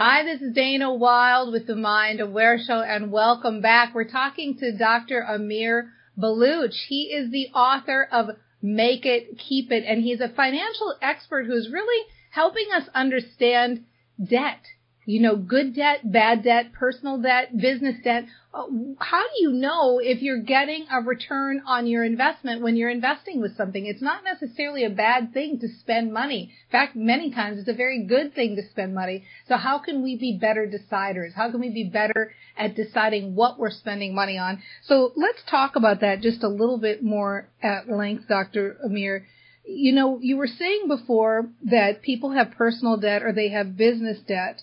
Hi, 0.00 0.22
this 0.22 0.40
is 0.40 0.54
Dana 0.54 0.94
Wilde 0.94 1.50
with 1.50 1.66
the 1.66 1.74
Mind 1.74 2.20
Aware 2.20 2.60
Show 2.64 2.82
and 2.82 3.10
welcome 3.10 3.60
back. 3.60 3.96
We're 3.96 4.04
talking 4.04 4.56
to 4.58 4.78
Dr. 4.78 5.22
Amir 5.22 5.90
Baluch. 6.16 6.76
He 6.86 7.06
is 7.06 7.32
the 7.32 7.48
author 7.48 8.06
of 8.12 8.28
Make 8.62 9.04
It, 9.04 9.40
Keep 9.40 9.72
It, 9.72 9.82
and 9.84 10.04
he's 10.04 10.20
a 10.20 10.28
financial 10.28 10.94
expert 11.02 11.46
who's 11.46 11.72
really 11.72 12.06
helping 12.30 12.68
us 12.72 12.84
understand 12.94 13.86
debt 14.24 14.60
you 15.08 15.22
know, 15.22 15.36
good 15.36 15.74
debt, 15.74 16.00
bad 16.12 16.44
debt, 16.44 16.70
personal 16.74 17.16
debt, 17.16 17.56
business 17.56 17.96
debt. 18.04 18.26
Uh, 18.52 18.64
how 18.98 19.22
do 19.22 19.30
you 19.38 19.52
know 19.52 19.98
if 19.98 20.20
you're 20.20 20.42
getting 20.42 20.84
a 20.92 21.00
return 21.00 21.62
on 21.66 21.86
your 21.86 22.04
investment 22.04 22.60
when 22.60 22.76
you're 22.76 22.90
investing 22.90 23.40
with 23.40 23.56
something? 23.56 23.86
It's 23.86 24.02
not 24.02 24.22
necessarily 24.22 24.84
a 24.84 24.90
bad 24.90 25.32
thing 25.32 25.60
to 25.60 25.68
spend 25.80 26.12
money. 26.12 26.52
In 26.66 26.70
fact, 26.70 26.94
many 26.94 27.30
times 27.30 27.58
it's 27.58 27.70
a 27.70 27.72
very 27.72 28.04
good 28.04 28.34
thing 28.34 28.56
to 28.56 28.68
spend 28.68 28.94
money. 28.94 29.24
So 29.46 29.56
how 29.56 29.78
can 29.78 30.02
we 30.02 30.16
be 30.16 30.36
better 30.38 30.70
deciders? 30.70 31.32
How 31.34 31.50
can 31.50 31.60
we 31.60 31.70
be 31.70 31.88
better 31.88 32.34
at 32.58 32.76
deciding 32.76 33.34
what 33.34 33.58
we're 33.58 33.70
spending 33.70 34.14
money 34.14 34.36
on? 34.36 34.62
So 34.84 35.12
let's 35.16 35.40
talk 35.50 35.74
about 35.74 36.02
that 36.02 36.20
just 36.20 36.42
a 36.42 36.48
little 36.48 36.78
bit 36.78 37.02
more 37.02 37.48
at 37.62 37.88
length, 37.88 38.28
Dr. 38.28 38.76
Amir 38.84 39.24
you 39.70 39.92
know, 39.92 40.18
you 40.22 40.38
were 40.38 40.46
saying 40.46 40.88
before 40.88 41.50
that 41.64 42.00
people 42.00 42.30
have 42.30 42.52
personal 42.52 42.96
debt 42.96 43.22
or 43.22 43.32
they 43.32 43.50
have 43.50 43.76
business 43.76 44.18
debt. 44.26 44.62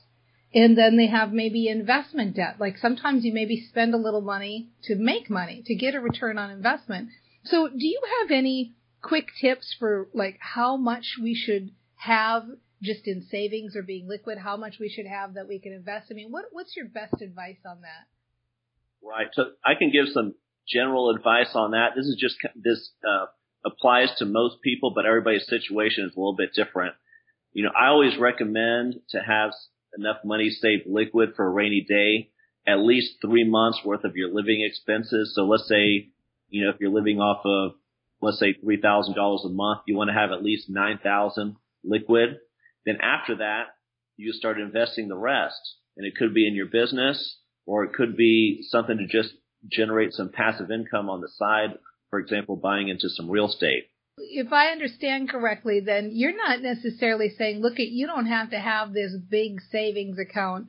And 0.55 0.77
then 0.77 0.95
they 0.95 1.07
have 1.07 1.33
maybe 1.33 1.67
investment 1.67 2.37
debt. 2.37 2.55
Like 2.59 2.77
sometimes 2.77 3.25
you 3.25 3.33
maybe 3.33 3.67
spend 3.69 3.93
a 3.93 3.97
little 3.97 4.21
money 4.21 4.69
to 4.85 4.95
make 4.95 5.29
money, 5.29 5.61
to 5.65 5.75
get 5.75 5.95
a 5.95 5.99
return 5.99 6.37
on 6.37 6.49
investment. 6.49 7.09
So 7.43 7.67
do 7.67 7.85
you 7.85 8.01
have 8.21 8.31
any 8.31 8.73
quick 9.01 9.27
tips 9.39 9.75
for 9.77 10.07
like 10.13 10.37
how 10.39 10.77
much 10.77 11.17
we 11.21 11.35
should 11.35 11.71
have 11.95 12.45
just 12.81 13.05
in 13.05 13.27
savings 13.29 13.75
or 13.75 13.83
being 13.83 14.07
liquid, 14.07 14.37
how 14.37 14.55
much 14.55 14.75
we 14.79 14.87
should 14.87 15.05
have 15.05 15.33
that 15.33 15.47
we 15.47 15.59
can 15.59 15.73
invest? 15.73 16.07
I 16.09 16.13
mean, 16.13 16.31
what, 16.31 16.45
what's 16.51 16.75
your 16.75 16.87
best 16.87 17.21
advice 17.21 17.59
on 17.65 17.81
that? 17.81 18.07
Right. 19.03 19.27
So 19.33 19.51
I 19.63 19.75
can 19.75 19.91
give 19.91 20.05
some 20.13 20.35
general 20.67 21.09
advice 21.09 21.51
on 21.53 21.71
that. 21.71 21.89
This 21.97 22.05
is 22.05 22.15
just, 22.19 22.37
this, 22.55 22.91
uh, 23.05 23.25
applies 23.65 24.09
to 24.19 24.25
most 24.25 24.61
people, 24.61 24.93
but 24.95 25.05
everybody's 25.05 25.47
situation 25.47 26.05
is 26.05 26.15
a 26.15 26.19
little 26.19 26.35
bit 26.35 26.53
different. 26.53 26.95
You 27.51 27.63
know, 27.63 27.71
I 27.77 27.87
always 27.87 28.17
recommend 28.17 28.95
to 29.09 29.19
have 29.19 29.51
enough 29.97 30.17
money 30.23 30.49
saved 30.49 30.83
liquid 30.87 31.33
for 31.35 31.45
a 31.45 31.49
rainy 31.49 31.85
day, 31.87 32.29
at 32.67 32.79
least 32.79 33.17
three 33.21 33.47
months 33.47 33.79
worth 33.83 34.03
of 34.03 34.15
your 34.15 34.33
living 34.33 34.61
expenses. 34.61 35.33
So 35.35 35.43
let's 35.43 35.67
say, 35.67 36.09
you 36.49 36.63
know, 36.63 36.69
if 36.69 36.77
you're 36.79 36.91
living 36.91 37.19
off 37.19 37.45
of, 37.45 37.77
let's 38.21 38.39
say 38.39 38.53
$3,000 38.53 39.45
a 39.45 39.49
month, 39.49 39.81
you 39.87 39.95
want 39.95 40.09
to 40.09 40.13
have 40.13 40.31
at 40.31 40.43
least 40.43 40.69
9,000 40.69 41.55
liquid. 41.83 42.37
Then 42.85 42.97
after 43.01 43.37
that, 43.37 43.65
you 44.17 44.31
start 44.31 44.59
investing 44.59 45.07
the 45.07 45.17
rest 45.17 45.75
and 45.97 46.05
it 46.05 46.15
could 46.15 46.33
be 46.33 46.47
in 46.47 46.55
your 46.55 46.67
business 46.67 47.37
or 47.65 47.83
it 47.83 47.93
could 47.93 48.15
be 48.15 48.59
something 48.69 48.97
to 48.97 49.07
just 49.07 49.33
generate 49.69 50.13
some 50.13 50.29
passive 50.29 50.71
income 50.71 51.09
on 51.09 51.21
the 51.21 51.29
side. 51.35 51.77
For 52.09 52.19
example, 52.19 52.55
buying 52.55 52.87
into 52.87 53.09
some 53.09 53.29
real 53.29 53.47
estate 53.47 53.89
if 54.17 54.53
I 54.53 54.67
understand 54.67 55.29
correctly, 55.29 55.81
then 55.81 56.11
you're 56.13 56.35
not 56.35 56.61
necessarily 56.61 57.29
saying, 57.29 57.61
look 57.61 57.79
at, 57.79 57.87
you 57.87 58.07
don't 58.07 58.27
have 58.27 58.51
to 58.51 58.59
have 58.59 58.93
this 58.93 59.13
big 59.29 59.61
savings 59.71 60.17
account 60.17 60.67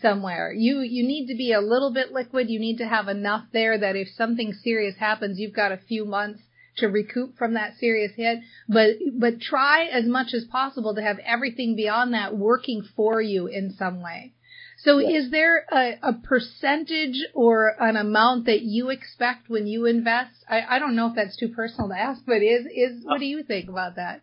somewhere. 0.00 0.52
You, 0.52 0.80
you 0.80 1.06
need 1.06 1.28
to 1.28 1.36
be 1.36 1.52
a 1.52 1.60
little 1.60 1.92
bit 1.92 2.12
liquid. 2.12 2.50
You 2.50 2.58
need 2.58 2.78
to 2.78 2.88
have 2.88 3.08
enough 3.08 3.44
there 3.52 3.78
that 3.78 3.96
if 3.96 4.08
something 4.16 4.52
serious 4.52 4.96
happens, 4.96 5.38
you've 5.38 5.54
got 5.54 5.72
a 5.72 5.80
few 5.88 6.04
months 6.04 6.42
to 6.76 6.86
recoup 6.88 7.36
from 7.36 7.54
that 7.54 7.76
serious 7.78 8.12
hit. 8.16 8.40
But, 8.68 8.96
but 9.18 9.40
try 9.40 9.84
as 9.84 10.04
much 10.04 10.34
as 10.34 10.44
possible 10.44 10.94
to 10.94 11.02
have 11.02 11.18
everything 11.20 11.76
beyond 11.76 12.14
that 12.14 12.36
working 12.36 12.82
for 12.96 13.20
you 13.20 13.46
in 13.46 13.74
some 13.76 14.02
way. 14.02 14.34
So 14.78 14.98
yes. 14.98 15.24
is 15.24 15.30
there 15.32 15.66
a, 15.72 15.98
a, 16.02 16.12
percentage 16.12 17.18
or 17.34 17.74
an 17.80 17.96
amount 17.96 18.46
that 18.46 18.62
you 18.62 18.90
expect 18.90 19.48
when 19.48 19.66
you 19.66 19.86
invest? 19.86 20.30
I, 20.48 20.60
I, 20.76 20.78
don't 20.78 20.94
know 20.94 21.08
if 21.08 21.16
that's 21.16 21.36
too 21.36 21.48
personal 21.48 21.88
to 21.88 21.98
ask, 21.98 22.22
but 22.24 22.42
is, 22.42 22.64
is, 22.66 23.04
what 23.04 23.18
do 23.18 23.26
you 23.26 23.42
think 23.42 23.68
about 23.68 23.96
that? 23.96 24.22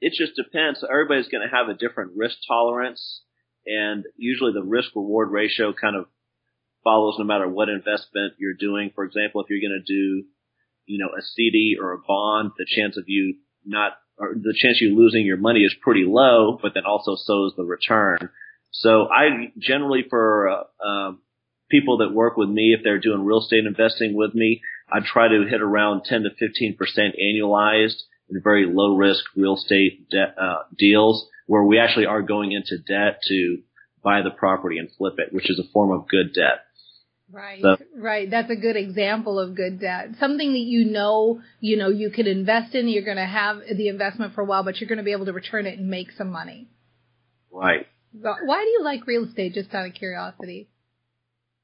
It 0.00 0.14
just 0.18 0.36
depends. 0.36 0.82
Everybody's 0.82 1.28
going 1.28 1.46
to 1.46 1.54
have 1.54 1.68
a 1.68 1.74
different 1.74 2.12
risk 2.16 2.36
tolerance 2.48 3.22
and 3.66 4.04
usually 4.16 4.52
the 4.52 4.62
risk 4.62 4.94
reward 4.94 5.30
ratio 5.30 5.72
kind 5.72 5.96
of 5.96 6.06
follows 6.82 7.16
no 7.18 7.24
matter 7.24 7.48
what 7.48 7.68
investment 7.68 8.34
you're 8.38 8.54
doing. 8.58 8.90
For 8.94 9.04
example, 9.04 9.42
if 9.42 9.48
you're 9.48 9.60
going 9.60 9.82
to 9.84 9.92
do, 9.92 10.24
you 10.86 10.98
know, 10.98 11.10
a 11.16 11.22
CD 11.22 11.76
or 11.80 11.92
a 11.92 11.98
bond, 11.98 12.52
the 12.58 12.66
chance 12.66 12.96
of 12.96 13.04
you 13.06 13.36
not, 13.64 13.92
or 14.18 14.34
the 14.34 14.54
chance 14.56 14.78
of 14.78 14.88
you 14.88 14.96
losing 14.96 15.24
your 15.24 15.38
money 15.38 15.60
is 15.60 15.74
pretty 15.80 16.04
low, 16.06 16.58
but 16.60 16.72
then 16.74 16.84
also 16.84 17.16
so 17.16 17.46
is 17.46 17.52
the 17.56 17.64
return. 17.64 18.30
So 18.74 19.08
I 19.08 19.52
generally 19.58 20.04
for 20.08 20.48
uh, 20.48 20.86
um, 20.86 21.20
people 21.70 21.98
that 21.98 22.12
work 22.12 22.36
with 22.36 22.48
me, 22.48 22.74
if 22.76 22.82
they're 22.82 23.00
doing 23.00 23.24
real 23.24 23.40
estate 23.40 23.64
investing 23.66 24.14
with 24.16 24.34
me, 24.34 24.60
I 24.92 24.98
try 25.00 25.28
to 25.28 25.46
hit 25.48 25.62
around 25.62 26.04
10 26.04 26.24
to 26.24 26.30
15 26.30 26.76
percent 26.76 27.14
annualized 27.22 28.02
in 28.28 28.42
very 28.42 28.66
low 28.66 28.96
risk 28.96 29.24
real 29.36 29.54
estate 29.56 30.08
de- 30.10 30.34
uh, 30.40 30.64
deals 30.76 31.26
where 31.46 31.62
we 31.62 31.78
actually 31.78 32.06
are 32.06 32.22
going 32.22 32.52
into 32.52 32.78
debt 32.78 33.20
to 33.28 33.58
buy 34.02 34.22
the 34.22 34.30
property 34.30 34.78
and 34.78 34.88
flip 34.98 35.14
it, 35.18 35.32
which 35.32 35.48
is 35.50 35.58
a 35.58 35.72
form 35.72 35.92
of 35.92 36.08
good 36.08 36.34
debt. 36.34 36.64
Right, 37.30 37.62
so, 37.62 37.76
right. 37.96 38.30
That's 38.30 38.50
a 38.50 38.56
good 38.56 38.76
example 38.76 39.38
of 39.38 39.54
good 39.54 39.80
debt. 39.80 40.10
Something 40.20 40.52
that 40.52 40.58
you 40.58 40.84
know, 40.84 41.40
you 41.60 41.76
know, 41.76 41.88
you 41.88 42.10
can 42.10 42.26
invest 42.26 42.74
in. 42.74 42.88
You're 42.88 43.04
going 43.04 43.16
to 43.16 43.24
have 43.24 43.58
the 43.76 43.88
investment 43.88 44.34
for 44.34 44.42
a 44.42 44.44
while, 44.44 44.62
but 44.62 44.78
you're 44.78 44.88
going 44.88 44.98
to 44.98 45.04
be 45.04 45.12
able 45.12 45.26
to 45.26 45.32
return 45.32 45.66
it 45.66 45.78
and 45.78 45.88
make 45.88 46.12
some 46.12 46.30
money. 46.30 46.68
Right. 47.50 47.86
Why 48.20 48.64
do 48.64 48.70
you 48.70 48.80
like 48.82 49.06
real 49.06 49.24
estate? 49.24 49.54
Just 49.54 49.74
out 49.74 49.86
of 49.86 49.94
curiosity. 49.94 50.68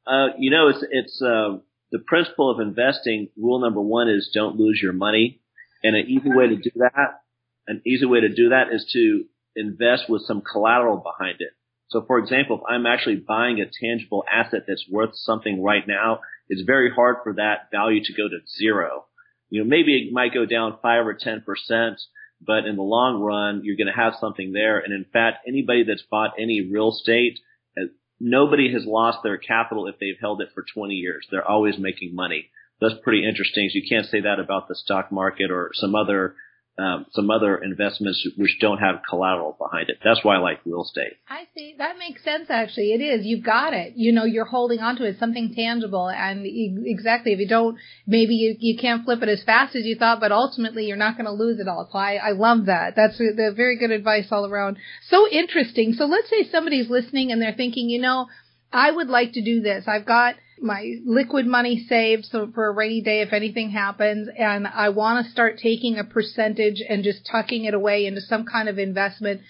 Uh, 0.07 0.29
you 0.39 0.51
know, 0.51 0.69
it's 0.69 0.85
it's 0.91 1.23
uh, 1.23 1.59
the 1.93 1.99
principle 2.01 2.51
of 2.51 2.61
investing. 2.61 3.29
Rule 3.37 3.61
number 3.61 3.81
one 3.81 4.09
is 4.09 4.31
don't 4.35 4.57
lose 4.57 4.81
your 4.83 4.93
money, 4.93 5.41
and 5.85 5.95
an 5.95 6.07
easy 6.09 6.29
way 6.29 6.49
to 6.49 6.57
do 6.57 6.71
that, 6.77 7.23
an 7.67 7.83
easy 7.87 8.07
way 8.07 8.21
to 8.21 8.29
do 8.29 8.49
that 8.49 8.73
is 8.73 8.85
to 8.93 9.25
invest 9.55 10.09
with 10.09 10.23
some 10.23 10.43
collateral 10.43 10.97
behind 10.97 11.37
it. 11.41 11.51
So, 11.89 12.05
for 12.07 12.19
example, 12.19 12.59
if 12.59 12.63
I'm 12.69 12.87
actually 12.87 13.17
buying 13.17 13.61
a 13.61 13.67
tangible 13.67 14.25
asset 14.31 14.63
that's 14.67 14.87
worth 14.91 15.15
something 15.15 15.63
right 15.63 15.87
now, 15.87 16.21
it's 16.49 16.63
very 16.63 16.91
hard 16.91 17.17
for 17.23 17.35
that 17.35 17.71
value 17.71 18.03
to 18.05 18.13
go 18.13 18.29
to 18.29 18.39
zero. 18.59 19.07
You 19.51 19.63
know, 19.63 19.69
maybe 19.69 19.97
it 19.97 20.13
might 20.13 20.35
go 20.35 20.47
down 20.47 20.79
five 20.83 21.07
or 21.07 21.15
ten 21.15 21.43
percent, 21.43 22.01
but 22.41 22.67
in 22.67 22.77
the 22.77 22.83
long 22.83 23.21
run, 23.21 23.63
you're 23.65 23.77
going 23.77 23.87
to 23.87 23.93
have 23.93 24.15
something 24.21 24.53
there. 24.53 24.79
And 24.79 24.93
in 24.93 25.05
fact, 25.13 25.47
anybody 25.47 25.85
that's 25.85 26.05
bought 26.11 26.35
any 26.39 26.69
real 26.73 26.91
estate, 26.91 27.39
uh, 27.77 27.87
nobody 28.19 28.73
has 28.73 28.85
lost 28.87 29.19
their 29.23 29.39
capital 29.39 29.87
if 29.87 29.99
they've 29.99 30.19
held 30.21 30.41
it 30.41 30.49
for 30.55 30.65
20 30.75 30.95
years. 30.95 31.27
They're 31.31 31.47
always 31.47 31.79
making 31.79 32.15
money. 32.15 32.51
That's 32.81 32.95
pretty 33.03 33.29
interesting. 33.29 33.69
So 33.69 33.79
you 33.79 33.89
can't 33.89 34.07
say 34.07 34.23
that 34.23 34.41
about 34.41 34.69
the 34.69 34.75
stock 34.75 35.13
market 35.13 35.51
or 35.51 35.71
some 35.75 35.95
other 35.95 36.35
um, 36.79 37.07
some 37.13 37.31
other 37.31 37.59
investments 37.59 38.27
which 38.37 38.57
don't 38.61 38.79
have 38.79 39.03
collateral 39.09 39.57
behind 39.59 39.91
it. 39.91 39.99
That's 40.03 40.25
why 40.25 40.37
I 40.37 40.39
like 40.39 40.61
real 40.65 40.83
estate. 40.83 41.13
I 41.29 41.47
see. 41.55 41.75
That 41.77 41.99
makes 41.99 42.25
sense. 42.25 42.49
Actually, 42.49 42.93
it 42.93 43.01
is. 43.01 43.27
You've 43.27 43.45
got 43.45 43.75
it. 43.75 43.95
You 43.97 44.13
know, 44.13 44.25
you're 44.25 44.47
holding 44.47 44.81
onto 44.81 45.03
it, 45.03 45.19
something 45.19 45.53
tangible, 45.55 46.09
and 46.09 46.47
exactly. 46.47 47.33
If 47.33 47.39
you 47.39 47.49
don't, 47.49 47.77
maybe 48.07 48.35
you, 48.35 48.57
you 48.59 48.79
can't 48.79 49.05
flip 49.05 49.23
it 49.23 49.29
as 49.29 49.43
fast 49.43 49.77
as 49.77 49.85
you 49.85 49.97
thought, 49.97 50.21
but 50.21 50.33
ultimately 50.33 50.87
you're 50.87 50.97
not 50.97 51.17
going 51.17 51.27
to 51.27 51.33
lose 51.33 51.61
it 51.61 51.69
all. 51.69 51.89
So 51.93 51.99
I, 51.99 52.15
I 52.15 52.31
love 52.31 52.67
that. 52.67 52.95
That's 52.97 53.19
the 53.19 53.53
very 53.55 53.77
good 53.79 53.91
advice 53.91 54.29
all 54.31 54.47
around. 54.47 54.79
So 55.09 55.29
interesting. 55.29 55.93
So 55.93 56.07
let's 56.07 56.31
say 56.31 56.49
somebody's 56.51 56.89
listening 56.89 57.31
and 57.31 57.43
they're 57.43 57.55
thinking, 57.55 57.91
you 57.91 58.01
know, 58.01 58.29
I 58.73 58.91
would 58.91 59.09
like 59.09 59.33
to 59.33 59.43
do 59.43 59.61
this. 59.61 59.85
I've 59.87 60.07
got 60.07 60.37
my 60.63 60.97
liquid 61.05 61.47
money 61.47 61.85
saved 61.89 62.27
so 62.27 62.51
for 62.55 62.67
a 62.67 62.73
rainy 62.73 63.01
day 63.01 63.23
if 63.23 63.33
anything 63.33 63.71
happens 63.71 64.29
and 64.39 64.67
I 64.67 64.91
want 64.91 65.25
to 65.25 65.33
start 65.33 65.59
taking 65.59 65.99
a 65.99 66.05
percentage 66.05 66.83
and 66.87 67.03
just 67.05 67.27
tucking 67.31 67.65
it 67.65 67.75
away 67.75 68.07
into 68.07 68.21
some 68.21 68.45
kind 68.45 68.69
of 68.69 68.79
investment. 68.79 69.41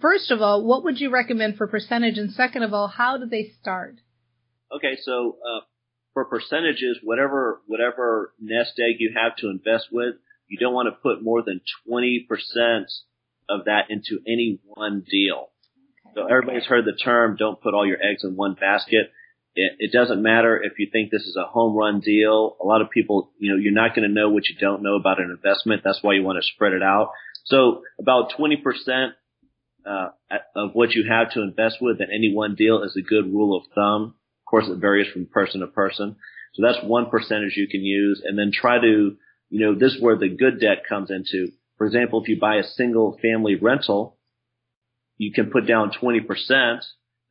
First 0.00 0.30
of 0.30 0.40
all, 0.40 0.64
what 0.64 0.84
would 0.84 1.00
you 1.00 1.10
recommend 1.10 1.56
for 1.56 1.66
percentage? 1.66 2.16
And 2.16 2.32
second 2.32 2.62
of 2.62 2.72
all, 2.72 2.88
how 2.88 3.18
do 3.18 3.26
they 3.26 3.52
start? 3.60 3.96
Okay, 4.74 4.96
so 5.02 5.36
uh, 5.44 5.60
for 6.14 6.24
percentages, 6.24 6.98
whatever 7.02 7.60
whatever 7.66 8.32
nest 8.40 8.72
egg 8.78 8.96
you 8.98 9.12
have 9.14 9.36
to 9.36 9.48
invest 9.48 9.88
with, 9.92 10.14
you 10.48 10.58
don't 10.58 10.74
want 10.74 10.88
to 10.88 11.00
put 11.02 11.22
more 11.22 11.42
than 11.42 11.60
20% 11.90 12.26
of 13.48 13.66
that 13.66 13.90
into 13.90 14.20
any 14.26 14.58
one 14.64 15.04
deal. 15.08 15.50
So 16.14 16.24
everybody's 16.24 16.64
heard 16.64 16.86
the 16.86 16.96
term, 16.96 17.36
don't 17.36 17.60
put 17.60 17.74
all 17.74 17.86
your 17.86 17.98
eggs 18.02 18.24
in 18.24 18.36
one 18.36 18.54
basket. 18.54 19.10
It, 19.56 19.72
it 19.78 19.92
doesn't 19.92 20.22
matter 20.22 20.62
if 20.62 20.78
you 20.78 20.88
think 20.92 21.10
this 21.10 21.22
is 21.22 21.36
a 21.36 21.48
home 21.48 21.76
run 21.76 22.00
deal. 22.00 22.56
A 22.62 22.66
lot 22.66 22.82
of 22.82 22.90
people, 22.90 23.32
you 23.38 23.50
know, 23.50 23.58
you're 23.58 23.72
not 23.72 23.96
going 23.96 24.06
to 24.06 24.14
know 24.14 24.28
what 24.28 24.48
you 24.48 24.54
don't 24.60 24.82
know 24.82 24.96
about 24.96 25.20
an 25.20 25.30
investment. 25.30 25.82
That's 25.82 26.02
why 26.02 26.14
you 26.14 26.22
want 26.22 26.36
to 26.36 26.46
spread 26.54 26.74
it 26.74 26.82
out. 26.82 27.10
So 27.44 27.82
about 27.98 28.32
20%, 28.38 29.12
uh, 29.86 30.08
of 30.56 30.70
what 30.72 30.92
you 30.92 31.04
have 31.08 31.30
to 31.32 31.42
invest 31.42 31.76
with 31.80 32.00
in 32.00 32.08
any 32.10 32.34
one 32.34 32.54
deal 32.56 32.82
is 32.82 32.96
a 32.96 33.02
good 33.02 33.32
rule 33.32 33.56
of 33.56 33.62
thumb. 33.74 34.14
Of 34.42 34.50
course, 34.50 34.66
it 34.68 34.78
varies 34.78 35.10
from 35.12 35.26
person 35.26 35.60
to 35.60 35.68
person. 35.68 36.16
So 36.54 36.62
that's 36.62 36.84
one 36.84 37.08
percentage 37.08 37.56
you 37.56 37.68
can 37.68 37.82
use 37.82 38.22
and 38.24 38.38
then 38.38 38.50
try 38.52 38.80
to, 38.80 39.16
you 39.48 39.60
know, 39.60 39.74
this 39.74 39.92
is 39.92 40.02
where 40.02 40.16
the 40.16 40.28
good 40.28 40.60
debt 40.60 40.82
comes 40.88 41.10
into. 41.10 41.52
For 41.78 41.86
example, 41.86 42.22
if 42.22 42.28
you 42.28 42.38
buy 42.40 42.56
a 42.56 42.64
single 42.64 43.18
family 43.22 43.54
rental, 43.54 44.18
you 45.18 45.32
can 45.32 45.50
put 45.50 45.66
down 45.66 45.92
20%. 45.92 46.80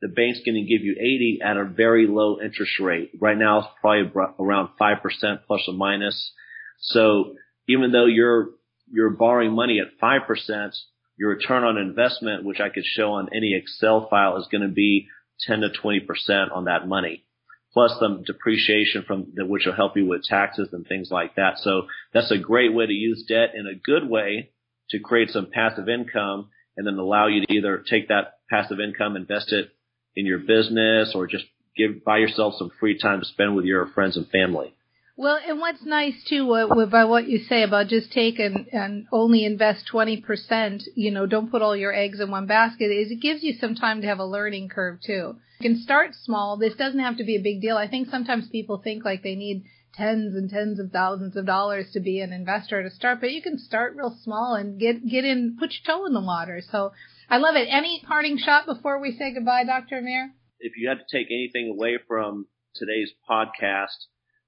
The 0.02 0.08
bank's 0.08 0.40
going 0.44 0.56
to 0.56 0.62
give 0.62 0.82
you 0.82 0.96
80 0.98 1.40
at 1.42 1.56
a 1.56 1.64
very 1.64 2.06
low 2.06 2.38
interest 2.40 2.78
rate. 2.80 3.12
Right 3.20 3.36
now 3.36 3.58
it's 3.60 3.68
probably 3.80 4.10
around 4.38 4.70
5% 4.80 5.00
plus 5.46 5.62
or 5.66 5.74
minus. 5.74 6.32
So 6.80 7.34
even 7.68 7.92
though 7.92 8.06
you're, 8.06 8.50
you're 8.92 9.10
borrowing 9.10 9.52
money 9.52 9.80
at 9.80 9.98
5%, 10.00 10.76
your 11.18 11.30
return 11.30 11.64
on 11.64 11.78
investment, 11.78 12.44
which 12.44 12.60
I 12.60 12.68
could 12.68 12.84
show 12.84 13.12
on 13.12 13.30
any 13.34 13.54
Excel 13.54 14.06
file 14.08 14.36
is 14.36 14.48
going 14.50 14.68
to 14.68 14.72
be 14.72 15.08
10 15.40 15.60
to 15.60 15.68
20% 15.70 16.54
on 16.54 16.64
that 16.64 16.86
money. 16.86 17.24
Plus 17.72 17.92
the 18.00 18.22
depreciation 18.26 19.04
from 19.06 19.32
the, 19.34 19.44
which 19.44 19.66
will 19.66 19.74
help 19.74 19.96
you 19.96 20.06
with 20.06 20.24
taxes 20.24 20.68
and 20.72 20.86
things 20.86 21.10
like 21.10 21.34
that. 21.36 21.58
So 21.58 21.82
that's 22.12 22.30
a 22.30 22.38
great 22.38 22.72
way 22.72 22.86
to 22.86 22.92
use 22.92 23.24
debt 23.28 23.50
in 23.54 23.66
a 23.66 23.74
good 23.74 24.08
way 24.08 24.50
to 24.90 24.98
create 24.98 25.30
some 25.30 25.50
passive 25.52 25.88
income 25.88 26.50
and 26.76 26.86
then 26.86 26.94
allow 26.94 27.26
you 27.26 27.44
to 27.44 27.52
either 27.52 27.82
take 27.88 28.08
that 28.08 28.34
passive 28.50 28.80
income, 28.80 29.16
invest 29.16 29.52
it 29.52 29.70
in 30.16 30.26
your 30.26 30.38
business 30.38 31.12
or 31.14 31.26
just 31.26 31.44
give, 31.76 32.04
buy 32.04 32.18
yourself 32.18 32.54
some 32.58 32.70
free 32.80 32.98
time 32.98 33.20
to 33.20 33.26
spend 33.26 33.54
with 33.54 33.64
your 33.64 33.86
friends 33.88 34.16
and 34.16 34.26
family. 34.28 34.74
Well, 35.18 35.38
and 35.48 35.60
what's 35.60 35.84
nice 35.84 36.22
too 36.28 36.50
uh, 36.52 36.86
by 36.86 37.04
what 37.04 37.26
you 37.26 37.38
say 37.38 37.62
about 37.62 37.88
just 37.88 38.12
take 38.12 38.38
and, 38.38 38.66
and 38.70 39.06
only 39.10 39.46
invest 39.46 39.88
20%, 39.90 40.82
you 40.94 41.10
know, 41.10 41.24
don't 41.24 41.50
put 41.50 41.62
all 41.62 41.74
your 41.74 41.94
eggs 41.94 42.20
in 42.20 42.30
one 42.30 42.46
basket 42.46 42.90
is 42.90 43.10
it 43.10 43.22
gives 43.22 43.42
you 43.42 43.54
some 43.54 43.74
time 43.74 44.02
to 44.02 44.06
have 44.06 44.18
a 44.18 44.26
learning 44.26 44.68
curve 44.68 45.00
too. 45.00 45.36
You 45.60 45.70
can 45.70 45.80
start 45.80 46.14
small. 46.14 46.58
This 46.58 46.74
doesn't 46.74 47.00
have 47.00 47.16
to 47.16 47.24
be 47.24 47.36
a 47.36 47.42
big 47.42 47.62
deal. 47.62 47.78
I 47.78 47.88
think 47.88 48.08
sometimes 48.10 48.48
people 48.48 48.76
think 48.76 49.06
like 49.06 49.22
they 49.22 49.36
need 49.36 49.64
tens 49.94 50.36
and 50.36 50.50
tens 50.50 50.78
of 50.78 50.92
thousands 50.92 51.34
of 51.34 51.46
dollars 51.46 51.90
to 51.92 52.00
be 52.00 52.20
an 52.20 52.34
investor 52.34 52.82
to 52.82 52.90
start, 52.90 53.20
but 53.20 53.32
you 53.32 53.40
can 53.40 53.58
start 53.58 53.96
real 53.96 54.14
small 54.22 54.54
and 54.54 54.78
get 54.78 55.08
get 55.08 55.24
in, 55.24 55.56
put 55.58 55.72
your 55.72 55.96
toe 55.96 56.04
in 56.04 56.12
the 56.12 56.20
water. 56.20 56.60
So 56.70 56.92
I 57.28 57.38
love 57.38 57.56
it. 57.56 57.68
Any 57.70 58.02
parting 58.06 58.38
shot 58.38 58.66
before 58.66 59.00
we 59.00 59.16
say 59.16 59.34
goodbye, 59.34 59.64
Dr. 59.64 59.98
Amir? 59.98 60.30
If 60.60 60.72
you 60.76 60.88
had 60.88 60.98
to 60.98 61.16
take 61.16 61.26
anything 61.30 61.68
away 61.68 61.98
from 62.06 62.46
today's 62.74 63.10
podcast, 63.28 64.06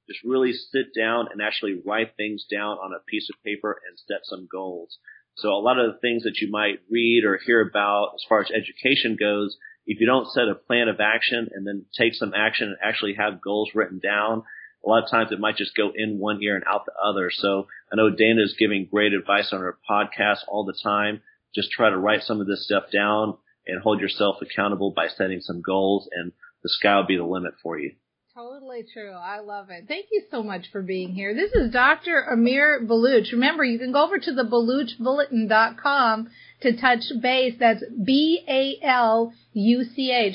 just 0.08 0.24
really 0.24 0.52
sit 0.52 0.94
down 0.96 1.26
and 1.32 1.42
actually 1.42 1.82
write 1.84 2.16
things 2.16 2.46
down 2.50 2.78
on 2.78 2.92
a 2.92 3.04
piece 3.06 3.28
of 3.28 3.42
paper 3.44 3.80
and 3.88 3.98
set 3.98 4.24
some 4.24 4.48
goals. 4.50 4.98
So 5.36 5.50
a 5.50 5.60
lot 5.60 5.78
of 5.78 5.92
the 5.92 5.98
things 6.00 6.22
that 6.22 6.38
you 6.40 6.50
might 6.50 6.80
read 6.90 7.24
or 7.24 7.38
hear 7.38 7.60
about 7.60 8.12
as 8.14 8.24
far 8.28 8.40
as 8.40 8.50
education 8.50 9.16
goes, 9.18 9.56
if 9.86 10.00
you 10.00 10.06
don't 10.06 10.30
set 10.32 10.48
a 10.48 10.54
plan 10.54 10.88
of 10.88 11.00
action 11.00 11.48
and 11.52 11.66
then 11.66 11.84
take 11.96 12.14
some 12.14 12.32
action 12.34 12.68
and 12.68 12.76
actually 12.82 13.14
have 13.14 13.40
goals 13.40 13.70
written 13.74 14.00
down, 14.00 14.42
a 14.84 14.88
lot 14.88 15.02
of 15.02 15.10
times 15.10 15.32
it 15.32 15.40
might 15.40 15.56
just 15.56 15.76
go 15.76 15.90
in 15.94 16.18
one 16.18 16.42
ear 16.42 16.54
and 16.54 16.64
out 16.66 16.86
the 16.86 16.92
other. 17.04 17.30
So 17.32 17.66
I 17.92 17.96
know 17.96 18.10
Dana 18.10 18.42
is 18.42 18.56
giving 18.58 18.88
great 18.90 19.12
advice 19.12 19.52
on 19.52 19.60
her 19.60 19.78
podcast 19.88 20.38
all 20.48 20.64
the 20.64 20.78
time. 20.82 21.22
Just 21.54 21.70
try 21.70 21.90
to 21.90 21.96
write 21.96 22.22
some 22.22 22.40
of 22.40 22.46
this 22.46 22.64
stuff 22.64 22.84
down 22.92 23.36
and 23.66 23.82
hold 23.82 24.00
yourself 24.00 24.36
accountable 24.40 24.92
by 24.94 25.08
setting 25.08 25.40
some 25.40 25.60
goals 25.62 26.08
and 26.12 26.32
the 26.62 26.68
sky 26.68 26.96
will 26.96 27.06
be 27.06 27.16
the 27.16 27.24
limit 27.24 27.54
for 27.62 27.78
you. 27.78 27.92
Totally 28.38 28.84
true. 28.92 29.10
I 29.10 29.40
love 29.40 29.70
it. 29.70 29.86
Thank 29.88 30.06
you 30.12 30.22
so 30.30 30.44
much 30.44 30.70
for 30.70 30.80
being 30.80 31.12
here. 31.12 31.34
This 31.34 31.50
is 31.52 31.72
Dr. 31.72 32.20
Amir 32.20 32.86
Baluch. 32.86 33.32
Remember, 33.32 33.64
you 33.64 33.80
can 33.80 33.90
go 33.90 34.04
over 34.04 34.16
to 34.18 34.32
the 34.32 34.44
BaluchBulletin.com 34.44 36.30
to 36.60 36.76
touch 36.80 37.02
base. 37.20 37.54
That's 37.58 37.82
B-A-L-U-C-H, 38.04 38.82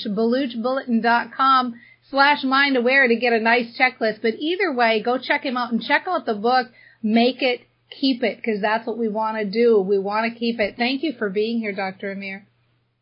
BaluchBulletin.com 0.05 1.75
slash 2.09 2.43
mind 2.43 2.75
aware 2.75 3.07
to 3.07 3.15
get 3.15 3.31
a 3.31 3.39
nice 3.39 3.79
checklist. 3.79 4.21
But 4.21 4.33
either 4.37 4.73
way, 4.73 5.01
go 5.01 5.17
check 5.17 5.45
him 5.45 5.55
out 5.55 5.71
and 5.71 5.81
check 5.81 6.03
out 6.05 6.25
the 6.25 6.35
book, 6.35 6.67
Make 7.01 7.41
It, 7.41 7.61
Keep 7.99 8.23
It, 8.23 8.37
because 8.37 8.61
that's 8.61 8.85
what 8.87 8.97
we 8.97 9.07
want 9.07 9.37
to 9.37 9.45
do. 9.45 9.79
We 9.79 9.99
want 9.99 10.31
to 10.31 10.39
keep 10.39 10.59
it. 10.59 10.75
Thank 10.77 11.03
you 11.03 11.13
for 11.17 11.29
being 11.29 11.59
here, 11.59 11.73
Dr. 11.73 12.11
Amir. 12.11 12.47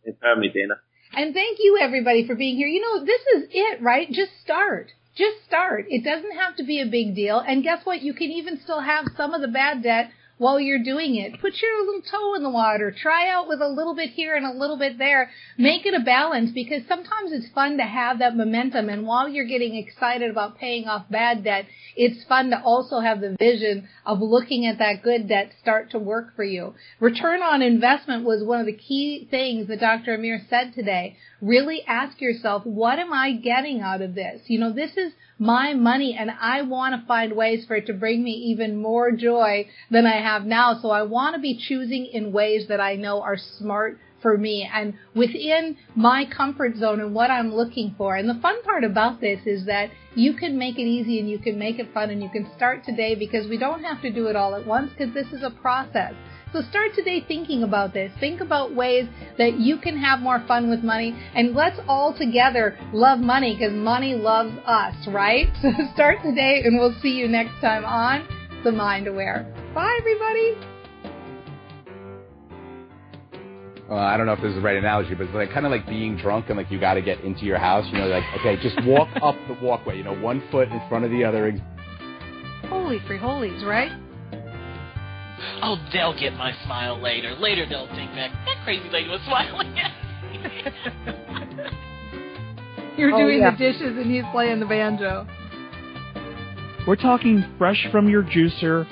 Thanks 0.03 0.19
for 0.19 0.27
having 0.27 0.41
me, 0.41 0.49
Dana. 0.49 0.75
And 1.13 1.33
thank 1.33 1.57
you 1.59 1.77
everybody 1.79 2.25
for 2.25 2.35
being 2.35 2.55
here. 2.55 2.67
You 2.67 2.81
know, 2.81 3.05
this 3.05 3.21
is 3.35 3.49
it, 3.51 3.81
right? 3.81 4.09
Just 4.11 4.31
start. 4.41 4.91
Just 5.15 5.43
start. 5.45 5.85
It 5.89 6.03
doesn't 6.03 6.37
have 6.37 6.55
to 6.55 6.63
be 6.63 6.79
a 6.79 6.85
big 6.85 7.15
deal. 7.15 7.39
And 7.39 7.63
guess 7.63 7.85
what? 7.85 8.01
You 8.01 8.13
can 8.13 8.31
even 8.31 8.59
still 8.61 8.79
have 8.79 9.05
some 9.17 9.33
of 9.33 9.41
the 9.41 9.49
bad 9.49 9.83
debt 9.83 10.11
while 10.41 10.59
you're 10.59 10.83
doing 10.83 11.17
it. 11.17 11.39
Put 11.39 11.53
your 11.61 11.85
little 11.85 12.01
toe 12.01 12.33
in 12.33 12.41
the 12.41 12.49
water. 12.49 12.89
Try 12.89 13.29
out 13.29 13.47
with 13.47 13.61
a 13.61 13.67
little 13.67 13.93
bit 13.93 14.09
here 14.09 14.35
and 14.35 14.43
a 14.43 14.51
little 14.51 14.75
bit 14.75 14.97
there. 14.97 15.29
Make 15.55 15.85
it 15.85 15.93
a 15.93 15.99
balance 16.03 16.49
because 16.49 16.81
sometimes 16.87 17.31
it's 17.31 17.53
fun 17.53 17.77
to 17.77 17.83
have 17.83 18.17
that 18.17 18.35
momentum. 18.35 18.89
And 18.89 19.05
while 19.05 19.29
you're 19.29 19.45
getting 19.45 19.75
excited 19.75 20.31
about 20.31 20.57
paying 20.57 20.87
off 20.87 21.05
bad 21.11 21.43
debt, 21.43 21.67
it's 21.95 22.23
fun 22.23 22.49
to 22.49 22.59
also 22.59 23.01
have 23.01 23.21
the 23.21 23.35
vision 23.37 23.87
of 24.03 24.19
looking 24.19 24.65
at 24.65 24.79
that 24.79 25.03
good 25.03 25.27
debt 25.27 25.51
start 25.61 25.91
to 25.91 25.99
work 25.99 26.35
for 26.35 26.43
you. 26.43 26.73
Return 26.99 27.43
on 27.43 27.61
investment 27.61 28.25
was 28.25 28.43
one 28.43 28.59
of 28.59 28.65
the 28.65 28.73
key 28.73 29.27
things 29.29 29.67
that 29.67 29.79
Dr. 29.79 30.15
Amir 30.15 30.41
said 30.49 30.73
today. 30.73 31.17
Really 31.39 31.83
ask 31.85 32.19
yourself, 32.19 32.65
what 32.65 32.97
am 32.97 33.13
I 33.13 33.33
getting 33.33 33.81
out 33.81 34.01
of 34.01 34.15
this? 34.15 34.41
You 34.47 34.57
know, 34.57 34.73
this 34.73 34.97
is 34.97 35.13
my 35.41 35.73
money 35.73 36.15
and 36.17 36.29
I 36.39 36.61
want 36.61 36.93
to 36.93 37.07
find 37.07 37.33
ways 37.33 37.65
for 37.65 37.75
it 37.75 37.87
to 37.87 37.93
bring 37.93 38.23
me 38.23 38.31
even 38.51 38.79
more 38.79 39.11
joy 39.11 39.65
than 39.89 40.05
I 40.05 40.21
have 40.21 40.45
now. 40.45 40.79
So 40.79 40.91
I 40.91 41.01
want 41.01 41.35
to 41.35 41.41
be 41.41 41.57
choosing 41.57 42.05
in 42.05 42.31
ways 42.31 42.67
that 42.67 42.79
I 42.79 42.95
know 42.95 43.23
are 43.23 43.37
smart 43.57 43.97
for 44.21 44.37
me 44.37 44.69
and 44.71 44.93
within 45.15 45.77
my 45.95 46.25
comfort 46.25 46.77
zone 46.77 46.99
and 46.99 47.15
what 47.15 47.31
I'm 47.31 47.55
looking 47.55 47.95
for. 47.97 48.15
And 48.15 48.29
the 48.29 48.39
fun 48.39 48.61
part 48.61 48.83
about 48.83 49.19
this 49.19 49.39
is 49.47 49.65
that 49.65 49.89
you 50.13 50.33
can 50.33 50.59
make 50.59 50.77
it 50.77 50.83
easy 50.83 51.19
and 51.19 51.27
you 51.27 51.39
can 51.39 51.57
make 51.57 51.79
it 51.79 51.91
fun 51.91 52.11
and 52.11 52.21
you 52.21 52.29
can 52.29 52.47
start 52.55 52.83
today 52.83 53.15
because 53.15 53.47
we 53.47 53.57
don't 53.57 53.83
have 53.83 53.99
to 54.03 54.11
do 54.11 54.27
it 54.27 54.35
all 54.35 54.53
at 54.53 54.67
once 54.67 54.91
because 54.91 55.11
this 55.15 55.33
is 55.33 55.41
a 55.41 55.49
process. 55.49 56.13
So 56.53 56.61
start 56.69 56.91
today 56.95 57.23
thinking 57.25 57.63
about 57.63 57.93
this. 57.93 58.11
Think 58.19 58.41
about 58.41 58.75
ways 58.75 59.07
that 59.37 59.57
you 59.57 59.77
can 59.77 59.97
have 59.97 60.19
more 60.19 60.43
fun 60.49 60.69
with 60.69 60.83
money 60.83 61.15
and 61.33 61.55
let's 61.55 61.79
all 61.87 62.13
together 62.13 62.77
love 62.91 63.19
money 63.19 63.55
because 63.57 63.73
money 63.73 64.15
loves 64.15 64.53
us, 64.65 64.95
right? 65.07 65.47
So 65.61 65.71
start 65.93 66.17
today 66.23 66.61
and 66.65 66.77
we'll 66.77 66.95
see 67.01 67.11
you 67.11 67.27
next 67.27 67.61
time 67.61 67.85
on 67.85 68.27
The 68.65 68.71
Mind 68.71 69.07
Aware. 69.07 69.45
Bye 69.73 69.95
everybody. 69.99 70.57
Well, 73.87 73.99
I 73.99 74.17
don't 74.17 74.25
know 74.25 74.33
if 74.33 74.41
this 74.41 74.49
is 74.49 74.55
the 74.55 74.61
right 74.61 74.77
analogy, 74.77 75.13
but 75.15 75.27
it's 75.27 75.35
like 75.35 75.51
kind 75.51 75.65
of 75.65 75.71
like 75.71 75.85
being 75.85 76.17
drunk 76.17 76.47
and 76.49 76.57
like 76.57 76.71
you 76.71 76.79
got 76.79 76.95
to 76.95 77.01
get 77.01 77.21
into 77.21 77.45
your 77.45 77.59
house. 77.59 77.85
You 77.91 77.99
know, 77.99 78.07
like 78.07 78.23
okay, 78.39 78.61
just 78.61 78.81
walk 78.85 79.09
up 79.21 79.35
the 79.47 79.57
walkway. 79.65 79.97
You 79.97 80.03
know, 80.03 80.15
one 80.15 80.43
foot 80.51 80.69
in 80.69 80.81
front 80.89 81.05
of 81.05 81.11
the 81.11 81.23
other. 81.23 81.51
Holy 82.67 82.99
free 83.07 83.17
holies, 83.17 83.63
right? 83.63 83.91
oh, 85.61 85.77
they'll 85.93 86.17
get 86.17 86.33
my 86.33 86.53
smile 86.65 87.01
later. 87.01 87.35
Later 87.35 87.65
they'll 87.67 87.87
think 87.87 88.11
back, 88.11 88.31
that 88.45 88.63
crazy 88.63 88.89
lady 88.89 89.09
was 89.09 89.21
smiling 89.25 89.77
at 89.79 89.91
me. 90.31 90.39
You're 92.97 93.13
oh, 93.13 93.19
doing 93.19 93.41
oh, 93.41 93.45
yeah. 93.45 93.51
the 93.51 93.57
dishes 93.57 93.97
and 93.97 94.11
he's 94.11 94.25
playing 94.31 94.59
the 94.59 94.65
banjo. 94.65 95.27
We're 96.87 96.95
talking 96.95 97.45
fresh 97.57 97.87
from 97.91 98.09
your 98.09 98.23
juicer. 98.23 98.87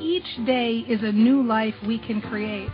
Each 0.00 0.46
day 0.46 0.84
is 0.88 1.02
a 1.02 1.12
new 1.12 1.42
life 1.42 1.74
we 1.86 1.98
can 1.98 2.20
create. 2.20 2.70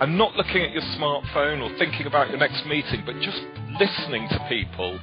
And 0.00 0.18
not 0.18 0.34
looking 0.34 0.62
at 0.62 0.72
your 0.72 0.82
smartphone 0.98 1.62
or 1.62 1.76
thinking 1.78 2.06
about 2.06 2.28
your 2.30 2.38
next 2.38 2.64
meeting, 2.66 3.02
but 3.06 3.14
just 3.20 3.40
listening 3.80 4.28
to 4.28 4.46
people. 4.48 4.98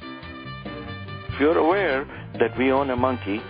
If 1.28 1.40
you're 1.40 1.58
aware 1.58 2.04
that 2.38 2.56
we 2.58 2.70
own 2.70 2.90
a 2.90 2.96
monkey, 2.96 3.40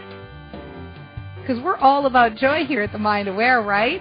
because 1.42 1.62
we're 1.62 1.76
all 1.76 2.06
about 2.06 2.36
joy 2.36 2.64
here 2.64 2.82
at 2.82 2.92
the 2.92 2.98
Mind 2.98 3.28
Aware, 3.28 3.62
right? 3.62 4.00